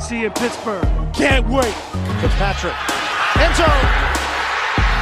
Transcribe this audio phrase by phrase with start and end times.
[0.00, 0.86] See you in Pittsburgh.
[1.12, 1.74] Can't wait.
[2.22, 2.72] Fitzpatrick.
[3.36, 3.84] End zone.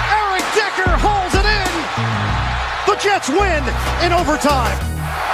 [0.09, 1.73] Eric Decker holds it in.
[2.89, 3.63] The Jets win
[4.01, 4.77] in overtime.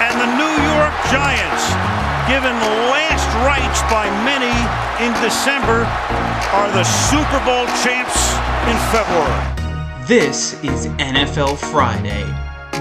[0.03, 1.65] And the New York Giants,
[2.27, 2.53] given
[2.91, 4.51] last rites by many
[4.99, 5.87] in December,
[6.53, 8.35] are the Super Bowl champs
[8.67, 10.07] in February.
[10.07, 12.27] This is NFL Friday,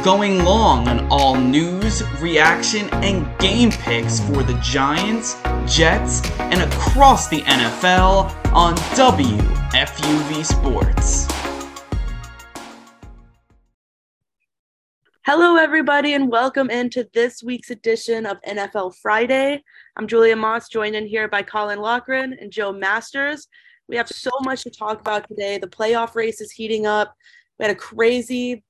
[0.04, 7.28] going long on all news, reaction, and game picks for the Giants, Jets, and across
[7.30, 11.28] the NFL on WFUV Sports.
[15.24, 19.64] Hello, everybody, and welcome into this week's edition of NFL Friday.
[19.96, 23.48] I'm Julia Moss, joined in here by Colin Lochran and Joe Masters.
[23.88, 25.60] We have so much to talk about today.
[25.60, 27.14] The playoff race is heating up.
[27.60, 28.64] We had a crazy,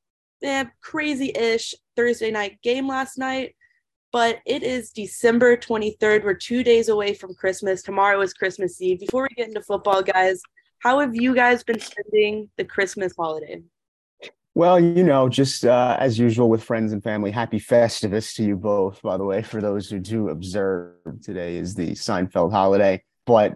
[0.44, 3.56] eh, crazy-ish Thursday night game last night,
[4.12, 6.24] but it is December 23rd.
[6.24, 7.82] We're two days away from Christmas.
[7.82, 9.00] Tomorrow is Christmas Eve.
[9.00, 10.42] Before we get into football, guys,
[10.80, 13.62] how have you guys been spending the Christmas holiday?
[14.54, 18.58] Well, you know, just uh, as usual with friends and family, happy Festivus to you
[18.58, 20.96] both, by the way, for those who do observe.
[21.24, 23.02] Today is the Seinfeld holiday.
[23.26, 23.56] But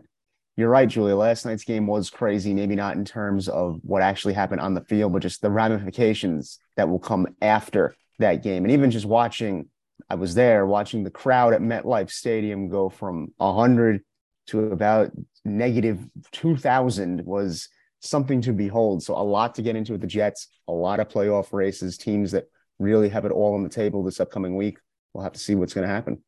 [0.57, 1.15] you're right, Julia.
[1.15, 4.81] Last night's game was crazy, maybe not in terms of what actually happened on the
[4.81, 8.63] field, but just the ramifications that will come after that game.
[8.63, 9.67] And even just watching,
[10.09, 14.01] I was there watching the crowd at MetLife Stadium go from 100
[14.47, 15.11] to about
[15.43, 15.99] negative
[16.31, 17.67] 2,000 was
[17.99, 19.03] something to behold.
[19.03, 22.31] So a lot to get into with the Jets, a lot of playoff races, teams
[22.31, 22.45] that
[22.79, 24.77] really have it all on the table this upcoming week.
[25.13, 26.23] We'll have to see what's going to happen.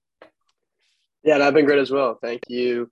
[1.23, 2.17] Yeah, that's been great as well.
[2.21, 2.89] Thank you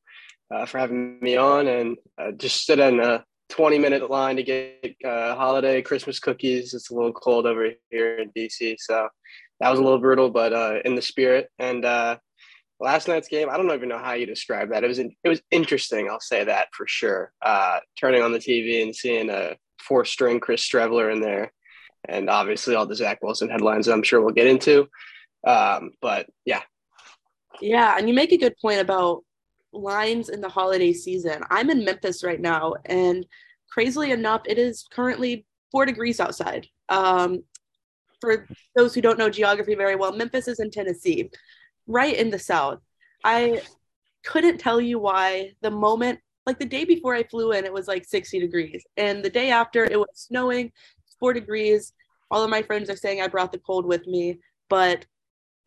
[0.54, 4.44] uh, for having me on, and uh, just stood in a 20 minute line to
[4.44, 6.74] get uh, holiday Christmas cookies.
[6.74, 9.08] It's a little cold over here in DC, so
[9.60, 11.50] that was a little brutal, but uh, in the spirit.
[11.60, 12.18] And uh,
[12.80, 14.84] last night's game, I don't even know how you describe that.
[14.84, 16.10] It was it was interesting.
[16.10, 17.32] I'll say that for sure.
[17.42, 21.52] Uh, turning on the TV and seeing a four string Chris Streveler in there,
[22.08, 23.88] and obviously all the Zach Wilson headlines.
[23.88, 24.88] I'm sure we'll get into.
[25.46, 26.62] Um, but yeah,
[27.62, 29.24] yeah, and you make a good point about
[29.76, 31.42] lines in the holiday season.
[31.50, 33.26] I'm in Memphis right now, and
[33.70, 36.68] crazily enough, it is currently four degrees outside.
[36.90, 37.44] Um,
[38.22, 41.30] for those who don't know geography very well, Memphis is in Tennessee,
[41.88, 42.80] right in the south.
[43.24, 43.62] I
[44.24, 47.88] couldn't tell you why the moment, like the day before I flew in, it was
[47.88, 48.86] like 60 degrees.
[48.98, 50.72] And the day after, it was snowing,
[51.20, 51.94] four degrees.
[52.32, 55.06] All of my friends are saying I brought the cold with me, but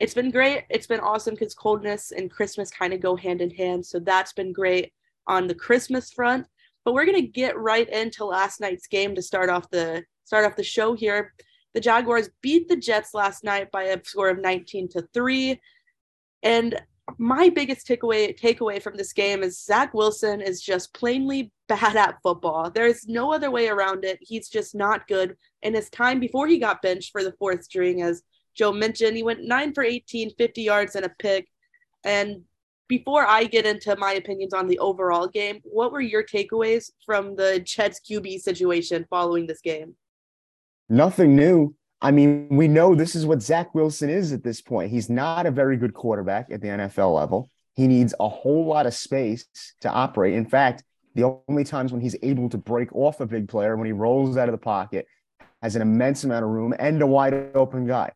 [0.00, 0.64] it's been great.
[0.70, 3.84] It's been awesome because coldness and Christmas kind of go hand in hand.
[3.84, 4.92] So that's been great
[5.26, 6.46] on the Christmas front.
[6.84, 10.56] But we're gonna get right into last night's game to start off the start off
[10.56, 11.34] the show here.
[11.74, 15.60] The Jaguars beat the Jets last night by a score of 19 to 3.
[16.42, 16.80] And
[17.18, 22.18] my biggest takeaway takeaway from this game is Zach Wilson is just plainly bad at
[22.22, 22.70] football.
[22.70, 24.18] There is no other way around it.
[24.20, 25.36] He's just not good.
[25.62, 28.22] And his time before he got benched for the fourth string, as
[28.58, 31.48] Joe mentioned, he went nine for 18, 50 yards and a pick.
[32.04, 32.42] And
[32.88, 37.36] before I get into my opinions on the overall game, what were your takeaways from
[37.36, 39.94] the Jets QB situation following this game?
[40.88, 41.74] Nothing new.
[42.00, 44.90] I mean, we know this is what Zach Wilson is at this point.
[44.90, 47.50] He's not a very good quarterback at the NFL level.
[47.74, 49.46] He needs a whole lot of space
[49.82, 50.34] to operate.
[50.34, 50.82] In fact,
[51.14, 54.36] the only times when he's able to break off a big player when he rolls
[54.36, 55.06] out of the pocket
[55.62, 58.12] has an immense amount of room and a wide open guy.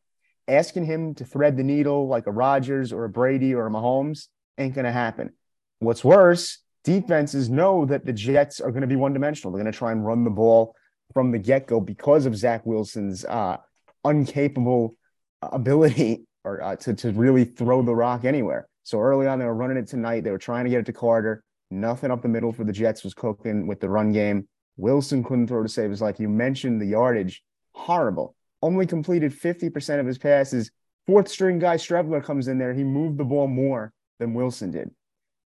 [0.49, 4.27] Asking him to thread the needle like a Rodgers or a Brady or a Mahomes
[4.59, 5.33] ain't going to happen.
[5.79, 9.53] What's worse, defenses know that the Jets are going to be one dimensional.
[9.53, 10.75] They're going to try and run the ball
[11.13, 13.59] from the get go because of Zach Wilson's uh,
[14.05, 14.95] uncapable
[15.43, 18.69] ability or uh, to, to really throw the rock anywhere.
[18.85, 20.25] So early on, they were running it tonight.
[20.25, 21.45] They were trying to get it to Carter.
[21.71, 24.49] Nothing up the middle for the Jets was cooking with the run game.
[24.77, 26.19] Wilson couldn't throw to save his life.
[26.19, 27.43] You mentioned the yardage.
[27.73, 28.35] Horrible.
[28.63, 30.71] Only completed 50% of his passes.
[31.07, 32.73] Fourth string guy Streveler comes in there.
[32.73, 34.91] He moved the ball more than Wilson did.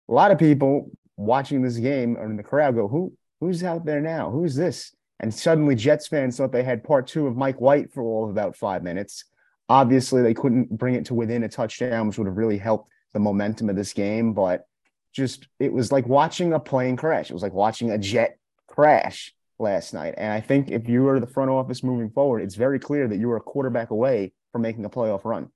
[0.09, 3.85] A lot of people watching this game or in the crowd go, Who who's out
[3.85, 4.29] there now?
[4.31, 4.93] Who's this?
[5.19, 8.29] And suddenly Jets fans thought they had part two of Mike White for all of
[8.29, 9.25] about five minutes.
[9.69, 13.19] Obviously, they couldn't bring it to within a touchdown, which would have really helped the
[13.19, 14.33] momentum of this game.
[14.33, 14.67] But
[15.13, 17.29] just it was like watching a plane crash.
[17.29, 18.37] It was like watching a jet
[18.67, 20.15] crash last night.
[20.17, 23.17] And I think if you are the front office moving forward, it's very clear that
[23.17, 25.49] you are a quarterback away from making a playoff run.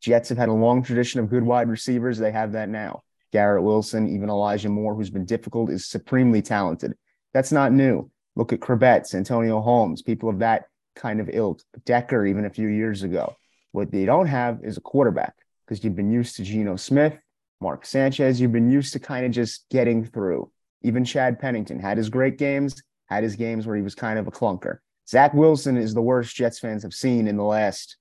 [0.00, 2.18] Jets have had a long tradition of good wide receivers.
[2.18, 3.02] They have that now.
[3.32, 6.94] Garrett Wilson, even Elijah Moore, who's been difficult, is supremely talented.
[7.34, 8.10] That's not new.
[8.36, 11.60] Look at Chrebet, Santonio Holmes, people of that kind of ilk.
[11.84, 13.34] Decker, even a few years ago.
[13.72, 15.34] What they don't have is a quarterback
[15.66, 17.18] because you've been used to Geno Smith,
[17.60, 18.40] Mark Sanchez.
[18.40, 20.50] You've been used to kind of just getting through.
[20.82, 24.26] Even Chad Pennington had his great games, had his games where he was kind of
[24.26, 24.78] a clunker.
[25.08, 27.96] Zach Wilson is the worst Jets fans have seen in the last,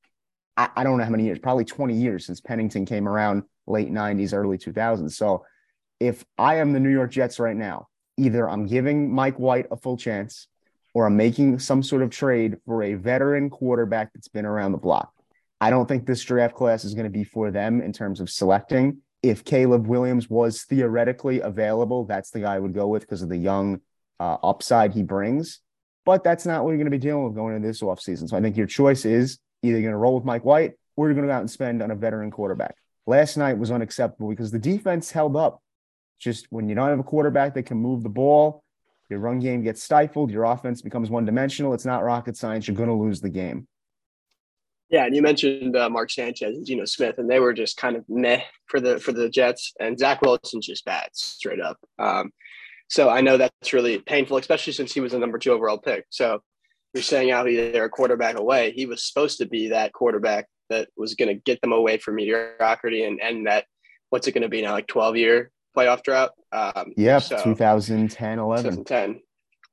[0.57, 3.91] I, I don't know how many years, probably 20 years since Pennington came around, late
[3.91, 5.13] 90s, early 2000s.
[5.13, 5.45] So
[5.99, 7.87] if I am the New York Jets right now,
[8.17, 10.47] either I'm giving Mike White a full chance
[10.93, 14.77] or I'm making some sort of trade for a veteran quarterback that's been around the
[14.77, 15.13] block.
[15.61, 18.29] I don't think this draft class is going to be for them in terms of
[18.29, 18.97] selecting.
[19.23, 23.29] If Caleb Williams was theoretically available, that's the guy I would go with because of
[23.29, 23.81] the young
[24.19, 25.59] uh, upside he brings.
[26.05, 28.29] But that's not what you're going to be dealing with going into this offseason.
[28.29, 31.15] So I think your choice is either going to roll with Mike White or you're
[31.15, 32.75] going to go out and spend on a veteran quarterback.
[33.05, 35.61] Last night was unacceptable because the defense held up.
[36.19, 38.63] Just when you don't have a quarterback that can move the ball,
[39.09, 41.73] your run game gets stifled, your offense becomes one dimensional.
[41.73, 42.67] It's not rocket science.
[42.67, 43.67] You're going to lose the game.
[44.89, 47.97] Yeah, and you mentioned uh, Mark Sanchez and Geno Smith, and they were just kind
[47.97, 51.77] of meh for the for the Jets, and Zach Wilson's just bad, straight up.
[51.99, 52.31] Um,
[52.87, 56.05] so I know that's really painful, especially since he was a number two overall pick.
[56.09, 56.41] So
[56.93, 58.71] you're saying out they're a quarterback away.
[58.71, 62.15] He was supposed to be that quarterback that was going to get them away from
[62.15, 63.65] mediocrity and and that
[64.09, 66.31] what's it going to be now, like 12 year playoff drought.
[66.51, 68.63] Um, yep, so, 2010, 11.
[68.63, 69.21] 2010.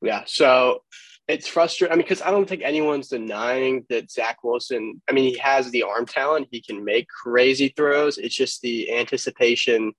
[0.03, 0.25] Yeah.
[0.27, 0.83] So
[1.29, 1.93] it's frustrating.
[1.93, 5.01] I mean, because I don't think anyone's denying that Zach Wilson.
[5.09, 6.49] I mean, he has the arm talent.
[6.51, 8.19] He can make crazy throws.
[8.19, 9.93] It's just the anticipation,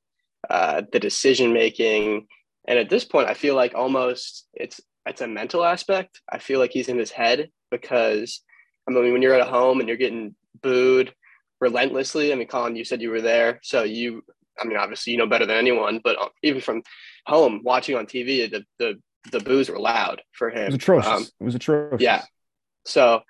[0.49, 2.27] uh, the decision making,
[2.67, 6.21] and at this point, I feel like almost it's it's a mental aspect.
[6.31, 8.41] I feel like he's in his head because
[8.87, 11.13] I mean, when you're at a home and you're getting booed
[11.59, 12.31] relentlessly.
[12.31, 14.23] I mean, Colin, you said you were there, so you.
[14.57, 16.81] I mean, obviously, you know better than anyone, but uh, even from
[17.25, 19.01] home watching on TV, the the
[19.31, 20.63] the boos were loud for him.
[20.63, 21.11] It was atrocious.
[21.11, 22.01] Um, it was atrocious.
[22.01, 22.23] Yeah.
[22.85, 23.21] So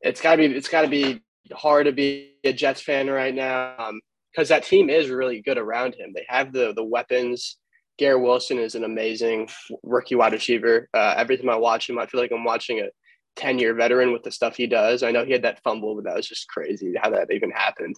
[0.00, 3.92] it's gotta be it's gotta be hard to be a Jets fan right now
[4.30, 6.12] because um, that team is really good around him.
[6.14, 7.56] They have the the weapons.
[7.96, 9.48] Garrett Wilson is an amazing
[9.82, 10.88] rookie wide receiver.
[10.92, 12.88] Uh, every time I watch him, I feel like I'm watching a
[13.36, 15.02] 10 year veteran with the stuff he does.
[15.02, 17.96] I know he had that fumble, but that was just crazy how that even happened.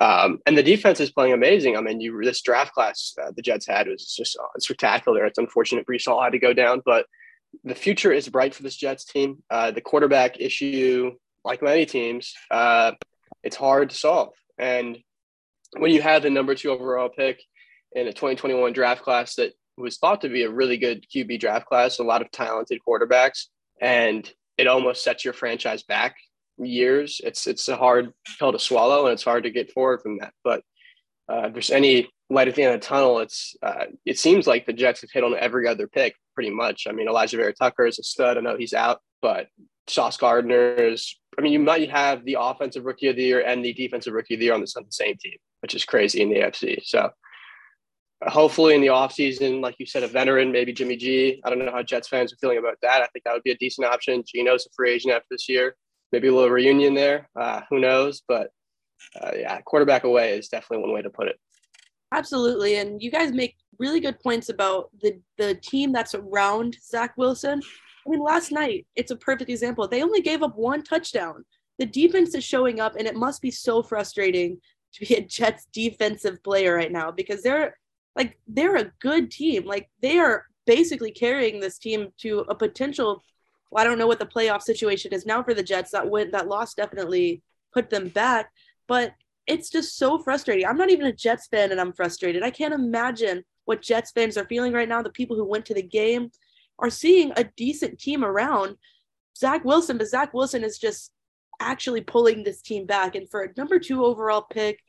[0.00, 1.76] Um, and the defense is playing amazing.
[1.76, 5.24] I mean, you this draft class uh, the Jets had was just uh, spectacular.
[5.24, 7.06] It's unfortunate Breece Hall had to go down, but
[7.64, 9.42] the future is bright for this Jets team.
[9.50, 11.12] Uh, the quarterback issue,
[11.44, 12.92] like many teams, uh,
[13.42, 14.34] it's hard to solve.
[14.58, 14.98] And
[15.76, 17.40] when you have the number two overall pick
[17.98, 21.66] in a 2021 draft class that was thought to be a really good QB draft
[21.66, 23.46] class, a lot of talented quarterbacks,
[23.80, 26.16] and it almost sets your franchise back
[26.58, 27.20] years.
[27.24, 30.32] It's it's a hard pill to swallow, and it's hard to get forward from that.
[30.42, 30.62] But
[31.30, 34.46] uh, if there's any light at the end of the tunnel, it's uh, it seems
[34.46, 36.86] like the Jets have hit on every other pick pretty much.
[36.88, 38.38] I mean, Elijah Vera-Tucker is a stud.
[38.38, 39.48] I know he's out, but
[39.86, 41.18] Sauce Gardner is.
[41.36, 44.34] I mean, you might have the offensive rookie of the year and the defensive rookie
[44.34, 46.84] of the year on the, same team, which is crazy in the AFC.
[46.84, 47.10] So
[48.26, 51.40] hopefully in the offseason, like you said, a veteran, maybe Jimmy G.
[51.44, 53.02] I don't know how Jets fans are feeling about that.
[53.02, 54.24] I think that would be a decent option.
[54.26, 55.74] Geno's a free agent after this year
[56.12, 57.28] maybe a little reunion there.
[57.38, 58.22] Uh, who knows?
[58.26, 58.50] But
[59.20, 61.38] uh, yeah, quarterback away is definitely one way to put it.
[62.12, 67.16] Absolutely, and you guys make really good points about the the team that's around Zach
[67.16, 67.60] Wilson.
[68.06, 69.86] I mean, last night it's a perfect example.
[69.86, 71.44] They only gave up one touchdown.
[71.78, 74.58] The defense is showing up, and it must be so frustrating
[74.94, 77.76] to be a Jets defensive player right now because they're
[78.16, 79.64] like they're a good team.
[79.64, 83.22] Like they are basically carrying this team to a potential
[83.70, 85.90] well, I don't know what the playoff situation is now for the Jets.
[85.90, 88.50] That win, that loss definitely put them back,
[88.86, 89.12] but
[89.46, 90.66] it's just so frustrating.
[90.66, 92.42] I'm not even a Jets fan, and I'm frustrated.
[92.42, 95.02] I can't imagine what Jets fans are feeling right now.
[95.02, 96.30] The people who went to the game
[96.78, 98.76] are seeing a decent team around
[99.36, 101.12] Zach Wilson, but Zach Wilson is just
[101.60, 103.14] actually pulling this team back.
[103.14, 104.80] And for a number two overall pick,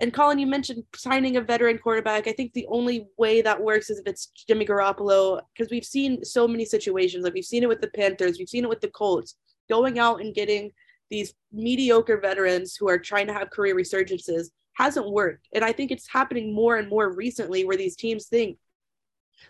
[0.00, 2.26] and Colin, you mentioned signing a veteran quarterback.
[2.26, 6.24] I think the only way that works is if it's Jimmy Garoppolo, because we've seen
[6.24, 7.22] so many situations.
[7.22, 9.36] Like we've seen it with the Panthers, we've seen it with the Colts,
[9.68, 10.72] going out and getting
[11.10, 15.48] these mediocre veterans who are trying to have career resurgences hasn't worked.
[15.52, 18.56] And I think it's happening more and more recently where these teams think,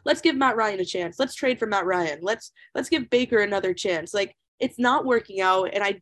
[0.04, 1.19] let's give Matt Ryan a chance.
[1.21, 2.19] Let's trade for Matt Ryan.
[2.23, 4.12] Let's let's give Baker another chance.
[4.12, 5.71] Like it's not working out.
[5.73, 6.00] And I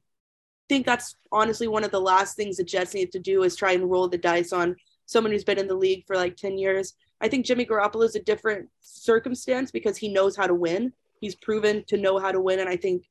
[0.68, 3.72] think that's honestly one of the last things the Jets need to do is try
[3.72, 6.94] and roll the dice on someone who's been in the league for like 10 years.
[7.20, 10.92] I think Jimmy Garoppolo is a different circumstance because he knows how to win.
[11.20, 12.60] He's proven to know how to win.
[12.60, 13.04] And I think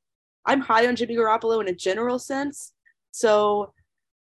[0.46, 2.74] I'm high on Jimmy Garoppolo in a general sense.
[3.12, 3.74] So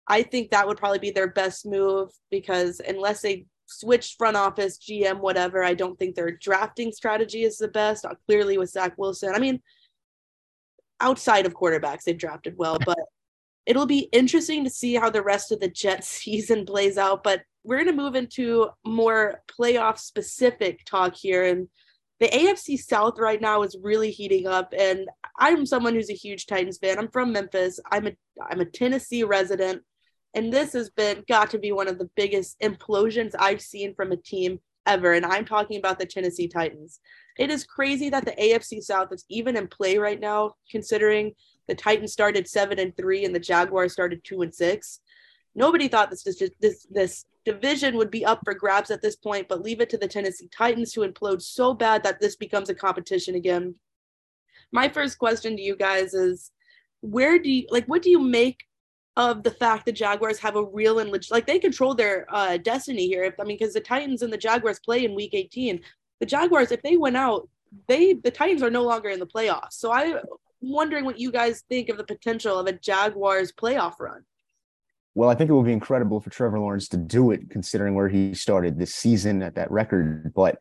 [0.06, 4.78] I think that would probably be their best move because unless they switch front office,
[4.78, 8.04] GM, whatever, I don't think their drafting strategy is the best.
[8.04, 9.34] Uh, clearly with Zach Wilson.
[9.34, 9.60] I mean,
[11.00, 12.98] outside of quarterbacks, they've drafted well, but
[13.66, 17.22] it'll be interesting to see how the rest of the Jets season plays out.
[17.22, 21.44] But we're going to move into more playoff specific talk here.
[21.44, 21.68] And
[22.20, 24.72] the AFC South right now is really heating up.
[24.78, 26.98] And I'm someone who's a huge Titans fan.
[26.98, 27.80] I'm from Memphis.
[27.90, 28.12] I'm a
[28.50, 29.82] I'm a Tennessee resident.
[30.34, 34.12] And this has been got to be one of the biggest implosions I've seen from
[34.12, 35.12] a team ever.
[35.12, 37.00] And I'm talking about the Tennessee Titans.
[37.38, 41.32] It is crazy that the AFC South is even in play right now, considering
[41.68, 45.00] the Titans started seven and three and the Jaguars started two and six.
[45.54, 46.24] Nobody thought this
[46.60, 49.98] this this, division would be up for grabs at this point, but leave it to
[49.98, 53.74] the Tennessee Titans to implode so bad that this becomes a competition again.
[54.72, 56.52] My first question to you guys is
[57.02, 58.64] where do you like what do you make
[59.16, 62.56] of the fact the Jaguars have a real and legit, like they control their uh,
[62.56, 63.24] destiny here.
[63.24, 65.80] If I mean, because the Titans and the Jaguars play in Week 18,
[66.20, 67.48] the Jaguars, if they went out,
[67.86, 69.74] they the Titans are no longer in the playoffs.
[69.74, 70.18] So I'm
[70.70, 74.22] wondering what you guys think of the potential of a Jaguars playoff run.
[75.14, 78.08] Well, I think it will be incredible for Trevor Lawrence to do it, considering where
[78.08, 80.32] he started this season at that record.
[80.34, 80.58] But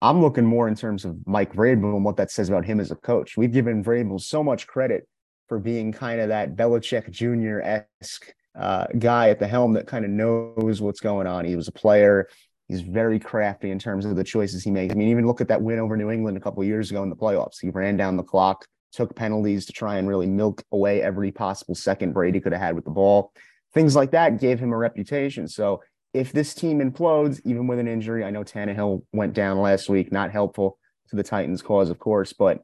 [0.00, 2.90] I'm looking more in terms of Mike Vrabel and what that says about him as
[2.90, 3.36] a coach.
[3.36, 5.06] We've given Vrabel so much credit
[5.48, 7.84] for being kind of that Belichick Jr.
[8.00, 11.44] esque uh, guy at the helm that kind of knows what's going on.
[11.44, 12.28] He was a player.
[12.68, 14.92] He's very crafty in terms of the choices he makes.
[14.92, 17.10] I mean, even look at that win over New England a couple years ago in
[17.10, 17.60] the playoffs.
[17.60, 21.74] He ran down the clock, took penalties to try and really milk away every possible
[21.74, 23.32] second Brady could have had with the ball.
[23.74, 25.48] Things like that gave him a reputation.
[25.48, 25.82] So
[26.12, 30.12] if this team implodes, even with an injury, I know Tannehill went down last week,
[30.12, 32.62] not helpful to the Titans' cause, of course, but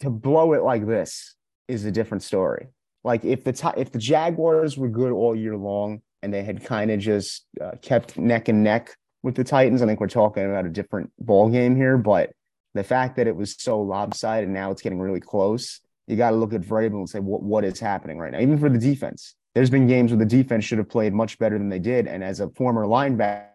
[0.00, 1.34] to blow it like this
[1.68, 2.68] is a different story.
[3.04, 6.90] Like if the if the Jaguars were good all year long and they had kind
[6.90, 10.66] of just uh, kept neck and neck with the Titans, I think we're talking about
[10.66, 11.98] a different ball game here.
[11.98, 12.30] But
[12.76, 16.30] the fact that it was so lopsided and now it's getting really close, you got
[16.30, 18.40] to look at Vrabel and say what what is happening right now.
[18.40, 21.58] Even for the defense, there's been games where the defense should have played much better
[21.58, 23.48] than they did, and as a former linebacker,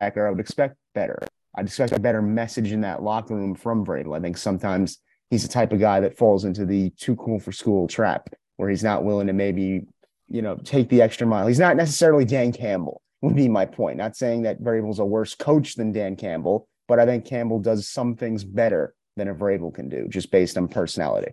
[0.00, 1.18] I would expect better.
[1.56, 4.16] I'd expect a better message in that locker room from Vrabel.
[4.16, 4.98] I think sometimes
[5.30, 8.68] he's the type of guy that falls into the too cool for school trap where
[8.68, 9.82] he's not willing to maybe,
[10.28, 11.46] you know, take the extra mile.
[11.46, 13.98] He's not necessarily Dan Campbell, would be my point.
[13.98, 17.88] Not saying that Vrabel's a worse coach than Dan Campbell, but I think Campbell does
[17.88, 21.32] some things better than a Vrabel can do, just based on personality.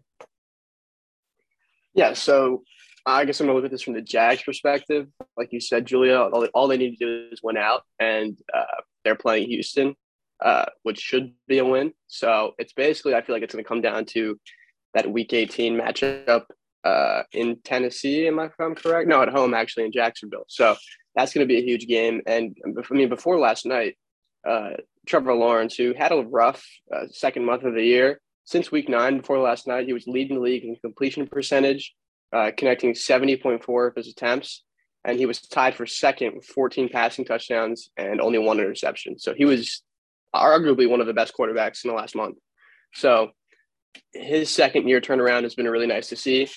[1.93, 2.63] Yeah, so
[3.05, 5.07] I guess I'm gonna look at this from the Jags perspective.
[5.37, 8.37] Like you said, Julia, all they, all they need to do is win out, and
[8.53, 9.95] uh, they're playing Houston
[10.43, 11.93] uh, which should be a win.
[12.07, 14.39] So it's basically, I feel like it's to come down to
[14.93, 16.45] that Week 18 matchup
[16.83, 18.27] uh, in Tennessee.
[18.27, 19.07] Am I, I'm correct?
[19.07, 20.45] No, at home actually in Jacksonville.
[20.47, 20.75] So
[21.15, 22.21] that's to be a huge game.
[22.25, 23.97] And I mean, before last night,
[24.45, 24.71] uh,
[25.05, 29.17] Trevor Lawrence, who had a rough uh, second month of the year, since Week Nine
[29.17, 31.93] before last night, he was leading the league in completion percentage,
[32.31, 34.63] uh, connecting 70.4 of his attempts.
[35.03, 39.19] And he was tied for second with 14 passing touchdowns and only one interception.
[39.19, 39.83] So he was
[40.35, 42.37] arguably one of the best quarterbacks in the last month.
[42.93, 43.31] So
[44.13, 46.49] his second year turnaround has been really nice to see.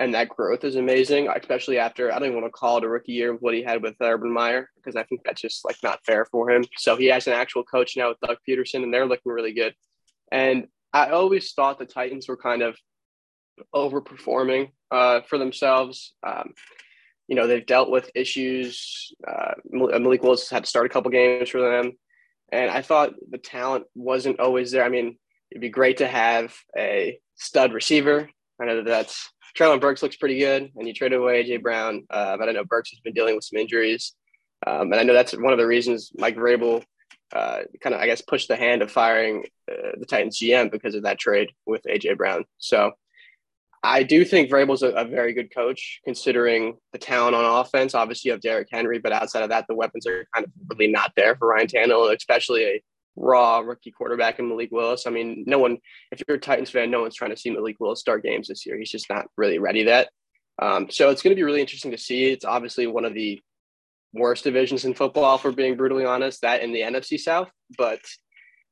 [0.00, 2.88] And that growth is amazing, especially after I don't even want to call it a
[2.88, 5.76] rookie year of what he had with Urban Meyer, because I think that's just like
[5.82, 6.64] not fair for him.
[6.78, 9.74] So he has an actual coach now with Doug Pederson, and they're looking really good.
[10.32, 12.78] And I always thought the Titans were kind of
[13.74, 16.14] overperforming uh, for themselves.
[16.26, 16.54] Um,
[17.28, 19.12] you know, they've dealt with issues.
[19.28, 21.92] Uh, Malik Willis had to start a couple games for them.
[22.50, 24.82] And I thought the talent wasn't always there.
[24.82, 25.18] I mean,
[25.50, 28.30] it'd be great to have a stud receiver.
[28.60, 32.06] I know that that's Treylon Burks looks pretty good, and you traded away AJ Brown,
[32.10, 34.14] uh, but I know Burks has been dealing with some injuries,
[34.66, 36.84] um, and I know that's one of the reasons Mike Vrabel
[37.32, 40.94] uh, kind of, I guess, pushed the hand of firing uh, the Titans GM because
[40.94, 42.44] of that trade with AJ Brown.
[42.58, 42.92] So
[43.82, 47.94] I do think Vrabel's a, a very good coach considering the talent on offense.
[47.94, 50.90] Obviously, you have Derrick Henry, but outside of that, the weapons are kind of really
[50.90, 52.82] not there for Ryan Tannehill, especially a
[53.16, 55.06] raw rookie quarterback in Malik Willis.
[55.06, 55.78] I mean, no one,
[56.12, 58.64] if you're a Titans fan, no one's trying to see Malik Willis start games this
[58.64, 58.78] year.
[58.78, 60.10] He's just not really ready that.
[60.60, 62.26] Um, so it's going to be really interesting to see.
[62.26, 63.40] It's obviously one of the
[64.12, 67.50] worst divisions in football, for being brutally honest, that in the NFC South.
[67.78, 68.00] But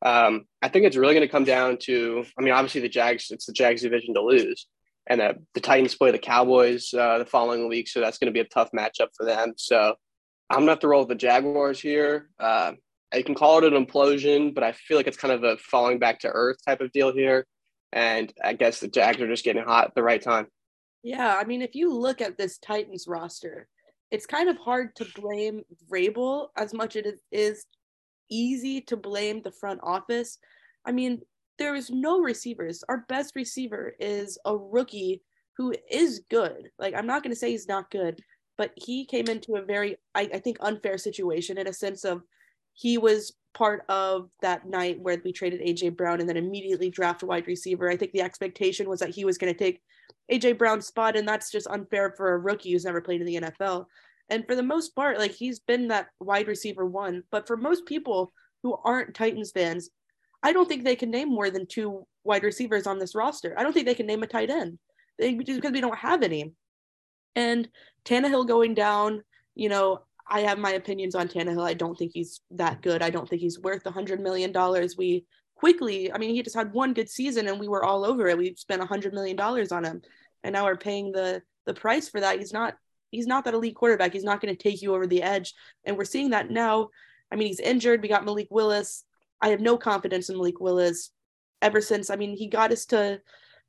[0.02, 3.30] um, I think it's really going to come down to, I mean, obviously the Jags,
[3.30, 4.66] it's the Jags division to lose
[5.08, 8.32] and uh, the Titans play the Cowboys uh, the following week, so that's going to
[8.32, 9.54] be a tough matchup for them.
[9.56, 9.94] So
[10.50, 12.28] I'm gonna have to roll with the Jaguars here.
[12.38, 12.72] Uh,
[13.14, 15.98] you can call it an implosion, but I feel like it's kind of a falling
[15.98, 17.46] back to earth type of deal here.
[17.92, 20.48] And I guess the Jags are just getting hot at the right time.
[21.02, 23.68] Yeah, I mean, if you look at this Titans roster,
[24.10, 27.64] it's kind of hard to blame Vrabel as much as it is
[28.30, 30.38] easy to blame the front office.
[30.84, 31.20] I mean,
[31.58, 32.84] there is no receivers.
[32.88, 35.22] Our best receiver is a rookie
[35.56, 36.70] who is good.
[36.78, 38.20] Like, I'm not going to say he's not good,
[38.56, 42.22] but he came into a very, I, I think, unfair situation in a sense of
[42.78, 47.24] he was part of that night where we traded AJ Brown and then immediately draft
[47.24, 47.90] a wide receiver.
[47.90, 49.80] I think the expectation was that he was going to take
[50.30, 53.40] AJ Brown's spot, and that's just unfair for a rookie who's never played in the
[53.40, 53.86] NFL.
[54.30, 57.24] And for the most part, like he's been that wide receiver one.
[57.32, 58.32] But for most people
[58.62, 59.90] who aren't Titans fans,
[60.44, 63.58] I don't think they can name more than two wide receivers on this roster.
[63.58, 64.78] I don't think they can name a tight end
[65.18, 66.52] they, because we don't have any.
[67.34, 67.68] And
[68.04, 69.24] Tannehill going down,
[69.56, 71.66] you know, I have my opinions on Tannehill.
[71.66, 73.02] I don't think he's that good.
[73.02, 74.96] I don't think he's worth a hundred million dollars.
[74.96, 78.28] We quickly, I mean, he just had one good season and we were all over
[78.28, 78.38] it.
[78.38, 80.02] We spent a hundred million dollars on him,
[80.44, 82.38] and now we're paying the the price for that.
[82.38, 82.74] He's not
[83.10, 84.12] he's not that elite quarterback.
[84.12, 85.54] He's not going to take you over the edge,
[85.84, 86.90] and we're seeing that now.
[87.30, 88.02] I mean, he's injured.
[88.02, 89.04] We got Malik Willis.
[89.40, 91.10] I have no confidence in Malik Willis
[91.62, 92.10] ever since.
[92.10, 93.20] I mean, he got us to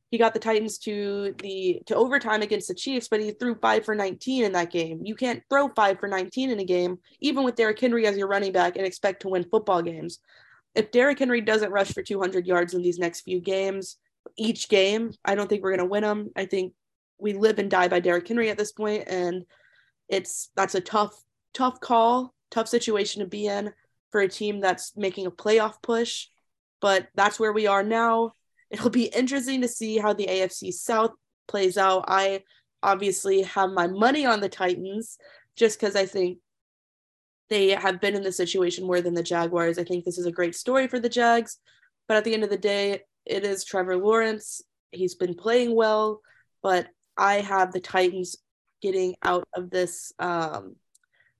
[0.09, 3.85] he got the Titans to the to overtime against the Chiefs, but he threw five
[3.85, 5.01] for 19 in that game.
[5.03, 8.27] You can't throw five for 19 in a game, even with Derrick Henry as your
[8.27, 10.19] running back, and expect to win football games.
[10.73, 13.97] If Derrick Henry doesn't rush for 200 yards in these next few games,
[14.35, 16.29] each game, I don't think we're going to win them.
[16.35, 16.73] I think
[17.19, 19.45] we live and die by Derrick Henry at this point, and
[20.07, 21.13] it's that's a tough,
[21.53, 23.73] tough call, tough situation to be in
[24.11, 26.27] for a team that's making a playoff push.
[26.81, 28.33] But that's where we are now
[28.69, 31.11] it'll be interesting to see how the AFC South
[31.47, 32.05] plays out.
[32.07, 32.43] I
[32.83, 35.17] obviously have my money on the Titans
[35.55, 36.39] just because I think
[37.49, 39.79] they have been in the situation more than the Jaguars.
[39.79, 41.57] I think this is a great story for the Jags,
[42.07, 44.61] but at the end of the day, it is Trevor Lawrence.
[44.91, 46.21] He's been playing well,
[46.61, 48.35] but I have the Titans
[48.81, 50.75] getting out of this um,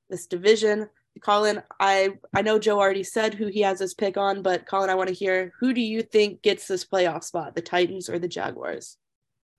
[0.09, 0.89] this division.
[1.21, 4.89] Colin, I I know Joe already said who he has his pick on, but Colin,
[4.89, 8.19] I want to hear who do you think gets this playoff spot, the Titans or
[8.19, 8.97] the Jaguars?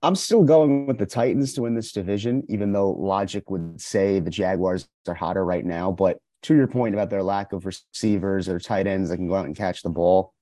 [0.03, 4.19] I'm still going with the Titans to win this division, even though logic would say
[4.19, 5.91] the Jaguars are hotter right now.
[5.91, 9.35] But to your point about their lack of receivers or tight ends that can go
[9.35, 10.33] out and catch the ball,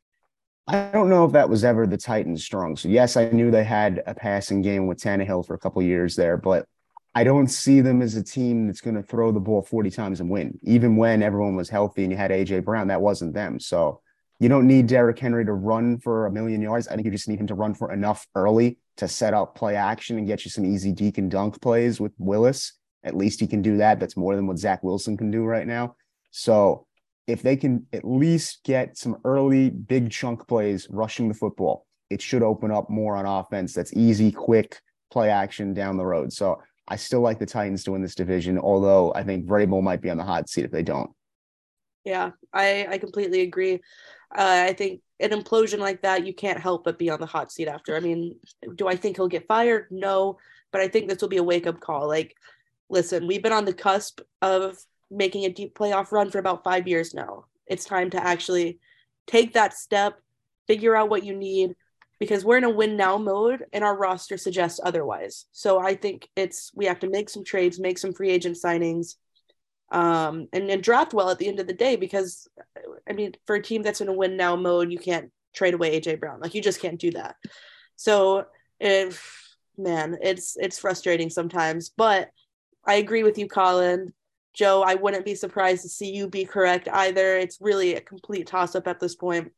[0.65, 2.77] I don't know if that was ever the Titans' strong.
[2.77, 6.15] So yes, I knew they had a passing game with Tannehill for a couple years
[6.15, 6.65] there, but
[7.19, 10.21] I don't see them as a team that's going to throw the ball 40 times
[10.21, 10.57] and win.
[10.63, 13.59] Even when everyone was healthy and you had AJ Brown, that wasn't them.
[13.59, 13.99] So
[14.39, 16.87] you don't need Derrick Henry to run for a million yards.
[16.87, 19.75] I think you just need him to run for enough early to set up play
[19.75, 22.71] action and get you some easy and dunk plays with Willis.
[23.03, 23.99] At least he can do that.
[23.99, 25.97] That's more than what Zach Wilson can do right now.
[26.31, 26.87] So
[27.27, 32.21] if they can at least get some early big chunk plays rushing the football, it
[32.21, 33.73] should open up more on offense.
[33.73, 34.79] That's easy, quick
[35.11, 36.31] play action down the road.
[36.31, 40.01] So I still like the Titans to win this division, although I think Vrabel might
[40.01, 41.11] be on the hot seat if they don't.
[42.03, 43.75] Yeah, I, I completely agree.
[44.35, 47.51] Uh, I think an implosion like that, you can't help but be on the hot
[47.51, 47.95] seat after.
[47.95, 48.35] I mean,
[48.75, 49.87] do I think he'll get fired?
[49.91, 50.37] No,
[50.71, 52.07] but I think this will be a wake up call.
[52.07, 52.35] Like,
[52.89, 54.77] listen, we've been on the cusp of
[55.11, 57.45] making a deep playoff run for about five years now.
[57.67, 58.79] It's time to actually
[59.27, 60.19] take that step,
[60.67, 61.75] figure out what you need,
[62.19, 65.45] because we're in a win now mode and our roster suggests otherwise.
[65.51, 69.15] So I think it's we have to make some trades, make some free agent signings,
[69.91, 71.95] um, and, and draft well at the end of the day.
[71.95, 72.47] Because
[73.07, 75.99] I mean, for a team that's in a win now mode, you can't trade away
[75.99, 76.41] AJ Brown.
[76.41, 77.37] Like you just can't do that.
[77.95, 78.45] So
[78.79, 82.29] if man, it's it's frustrating sometimes, but
[82.85, 84.13] I agree with you, Colin.
[84.53, 87.37] Joe, I wouldn't be surprised to see you be correct either.
[87.37, 89.53] It's really a complete toss up at this point.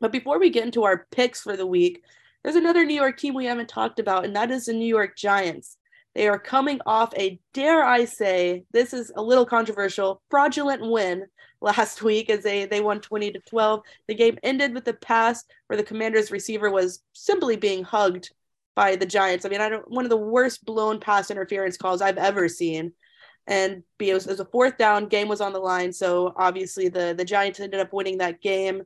[0.00, 2.02] But before we get into our picks for the week,
[2.42, 5.16] there's another New York team we haven't talked about, and that is the New York
[5.16, 5.78] Giants.
[6.14, 11.26] They are coming off a, dare I say, this is a little controversial, fraudulent win
[11.60, 13.80] last week as they, they won 20 to 12.
[14.06, 18.30] The game ended with a pass where the commander's receiver was simply being hugged
[18.76, 19.44] by the Giants.
[19.44, 22.92] I mean, I don't one of the worst blown pass interference calls I've ever seen.
[23.46, 25.92] And it was, it was a fourth down, game was on the line.
[25.92, 28.82] So obviously the, the Giants ended up winning that game.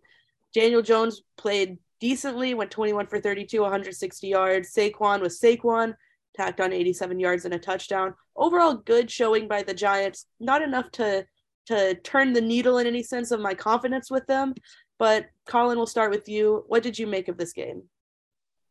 [0.55, 4.73] Daniel Jones played decently, went 21 for 32, 160 yards.
[4.73, 5.95] Saquon was Saquon,
[6.37, 8.15] tacked on 87 yards and a touchdown.
[8.37, 10.27] Overall, good showing by the Giants.
[10.41, 11.27] Not enough to
[11.67, 14.55] to turn the needle in any sense of my confidence with them.
[14.99, 16.65] But Colin, we'll start with you.
[16.67, 17.83] What did you make of this game?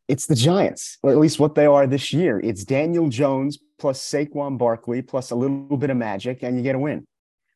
[0.08, 2.40] It's the Giants, or at least what they are this year.
[2.40, 6.74] It's Daniel Jones plus Saquon Barkley plus a little bit of magic, and you get
[6.74, 7.06] a win.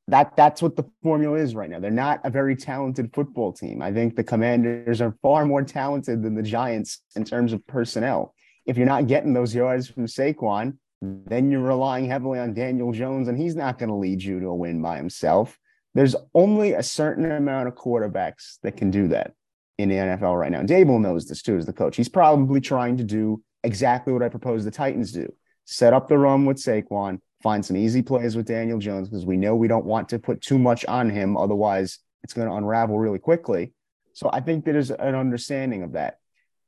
[0.09, 1.79] That that's what the formula is right now.
[1.79, 3.81] They're not a very talented football team.
[3.81, 8.35] I think the Commanders are far more talented than the Giants in terms of personnel.
[8.67, 13.29] If you're not getting those yards from Saquon, then you're relying heavily on Daniel Jones,
[13.29, 15.59] and he's not going to lead you to a win by himself.
[15.95, 19.33] There's only a certain amount of quarterbacks that can do that
[19.79, 20.63] in the NFL right now.
[20.63, 21.97] Daboll knows this too as the coach.
[21.97, 25.33] He's probably trying to do exactly what I propose the Titans do
[25.65, 29.37] set up the run with Saquon, find some easy plays with Daniel Jones because we
[29.37, 31.37] know we don't want to put too much on him.
[31.37, 33.73] Otherwise, it's going to unravel really quickly.
[34.13, 36.19] So I think there's an understanding of that.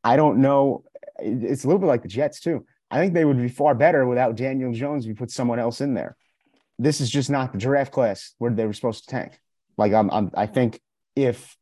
[0.03, 0.85] I don't know.
[1.19, 2.67] It's a little bit like the Jets, too.
[2.91, 5.81] I think they would be far better without Daniel Jones if you put someone else
[5.81, 6.17] in there.
[6.79, 9.39] This is just not the draft class where they were supposed to tank.
[9.77, 10.81] Like I'm, I'm I think
[11.17, 11.57] if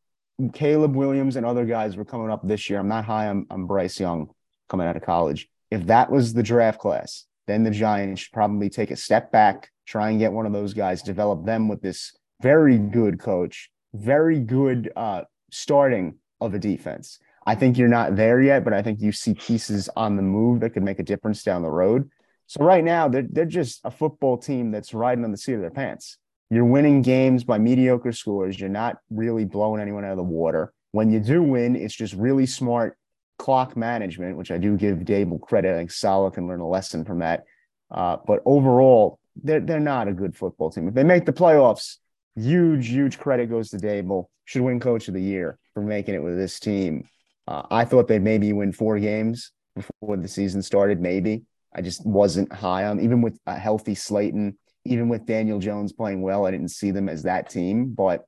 [0.53, 3.65] Caleb Williams and other guys were coming up this year, I'm not high on, on
[3.65, 4.29] Bryce Young
[4.69, 5.49] coming out of college.
[5.71, 9.69] If that was the draft class, then the Giants should probably take a step back,
[9.85, 14.39] try and get one of those guys, develop them with this very good coach, very
[14.39, 17.19] good uh, starting of a defense.
[17.45, 20.61] I think you're not there yet, but I think you see pieces on the move
[20.61, 22.09] that could make a difference down the road.
[22.47, 25.61] So right now, they're, they're just a football team that's riding on the seat of
[25.61, 26.17] their pants.
[26.49, 28.59] You're winning games by mediocre scores.
[28.59, 30.73] You're not really blowing anyone out of the water.
[30.91, 32.97] When you do win, it's just really smart
[33.37, 35.73] clock management, which I do give Daboll credit.
[35.73, 37.43] I think Saleh can learn a lesson from that.
[37.91, 40.87] Uh, but overall, they're, they're not a good football team.
[40.87, 41.97] If they make the playoffs,
[42.35, 44.25] huge, huge credit goes to Daboll.
[44.45, 47.07] Should win coach of the year for making it with this team.
[47.47, 51.43] Uh, I thought they'd maybe win four games before the season started, maybe.
[51.73, 56.21] I just wasn't high on, even with a healthy Slayton, even with Daniel Jones playing
[56.21, 57.93] well, I didn't see them as that team.
[57.93, 58.25] But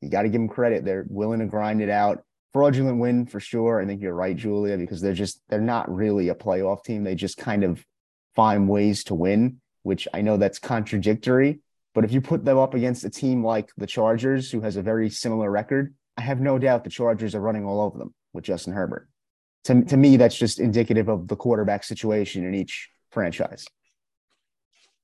[0.00, 0.84] you got to give them credit.
[0.84, 2.22] They're willing to grind it out
[2.54, 3.82] fraudulent win for sure.
[3.82, 7.04] I think you're right, Julia, because they're just they're not really a playoff team.
[7.04, 7.84] They just kind of
[8.34, 11.60] find ways to win, which I know that's contradictory.
[11.94, 14.82] But if you put them up against a team like the Chargers, who has a
[14.82, 18.44] very similar record, I have no doubt the Chargers are running all over them with
[18.44, 19.08] Justin Herbert.
[19.64, 23.64] To, to me, that's just indicative of the quarterback situation in each franchise.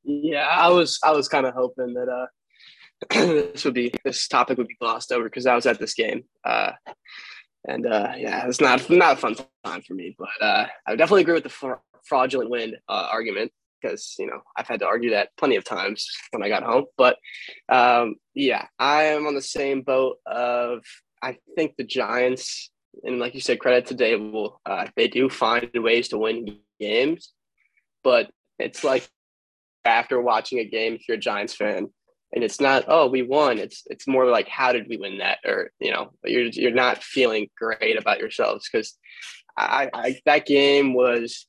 [0.05, 2.27] Yeah, I was I was kind of hoping that uh
[3.11, 6.25] this would be this topic would be glossed over because I was at this game.
[6.45, 6.73] Uh
[7.67, 10.17] and uh, yeah, it's not not a fun time for me.
[10.19, 14.69] But uh, I definitely agree with the fraudulent win uh, argument because you know I've
[14.69, 16.87] had to argue that plenty of times when I got home.
[16.97, 17.19] But
[17.69, 20.83] um, yeah, I am on the same boat of
[21.23, 22.71] I think the Giants,
[23.05, 27.33] and like you said, credit to Daboll, uh, they do find ways to win games,
[28.03, 29.09] but it's like
[29.85, 31.89] after watching a game, if you're a Giants fan,
[32.33, 33.59] and it's not oh we won.
[33.59, 35.39] It's it's more like how did we win that?
[35.45, 38.97] Or you know you're you're not feeling great about yourselves because
[39.57, 41.47] I, I that game was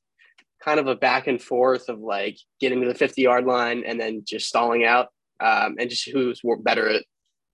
[0.63, 3.99] kind of a back and forth of like getting to the 50 yard line and
[3.99, 5.07] then just stalling out
[5.39, 7.03] um, and just who's better at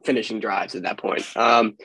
[0.03, 1.25] finishing drives at that point.
[1.37, 1.77] Um,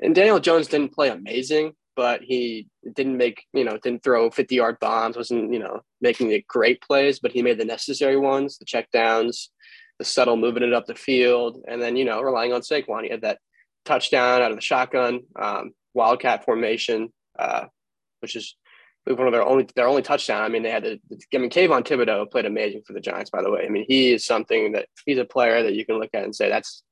[0.00, 4.54] and Daniel Jones didn't play amazing but he didn't make you know didn't throw 50
[4.54, 8.58] yard bombs wasn't you know making the great plays but he made the necessary ones
[8.58, 9.50] the check downs
[10.04, 13.04] subtle moving it up the field, and then you know relying on Saquon.
[13.04, 13.38] He had that
[13.84, 17.66] touchdown out of the shotgun, um, wildcat formation, uh,
[18.20, 18.56] which is
[19.06, 20.42] one of their only their only touchdown.
[20.42, 21.00] I mean, they had the
[21.34, 23.64] I mean, Kayvon Thibodeaux played amazing for the Giants, by the way.
[23.64, 26.34] I mean, he is something that he's a player that you can look at and
[26.34, 26.82] say that's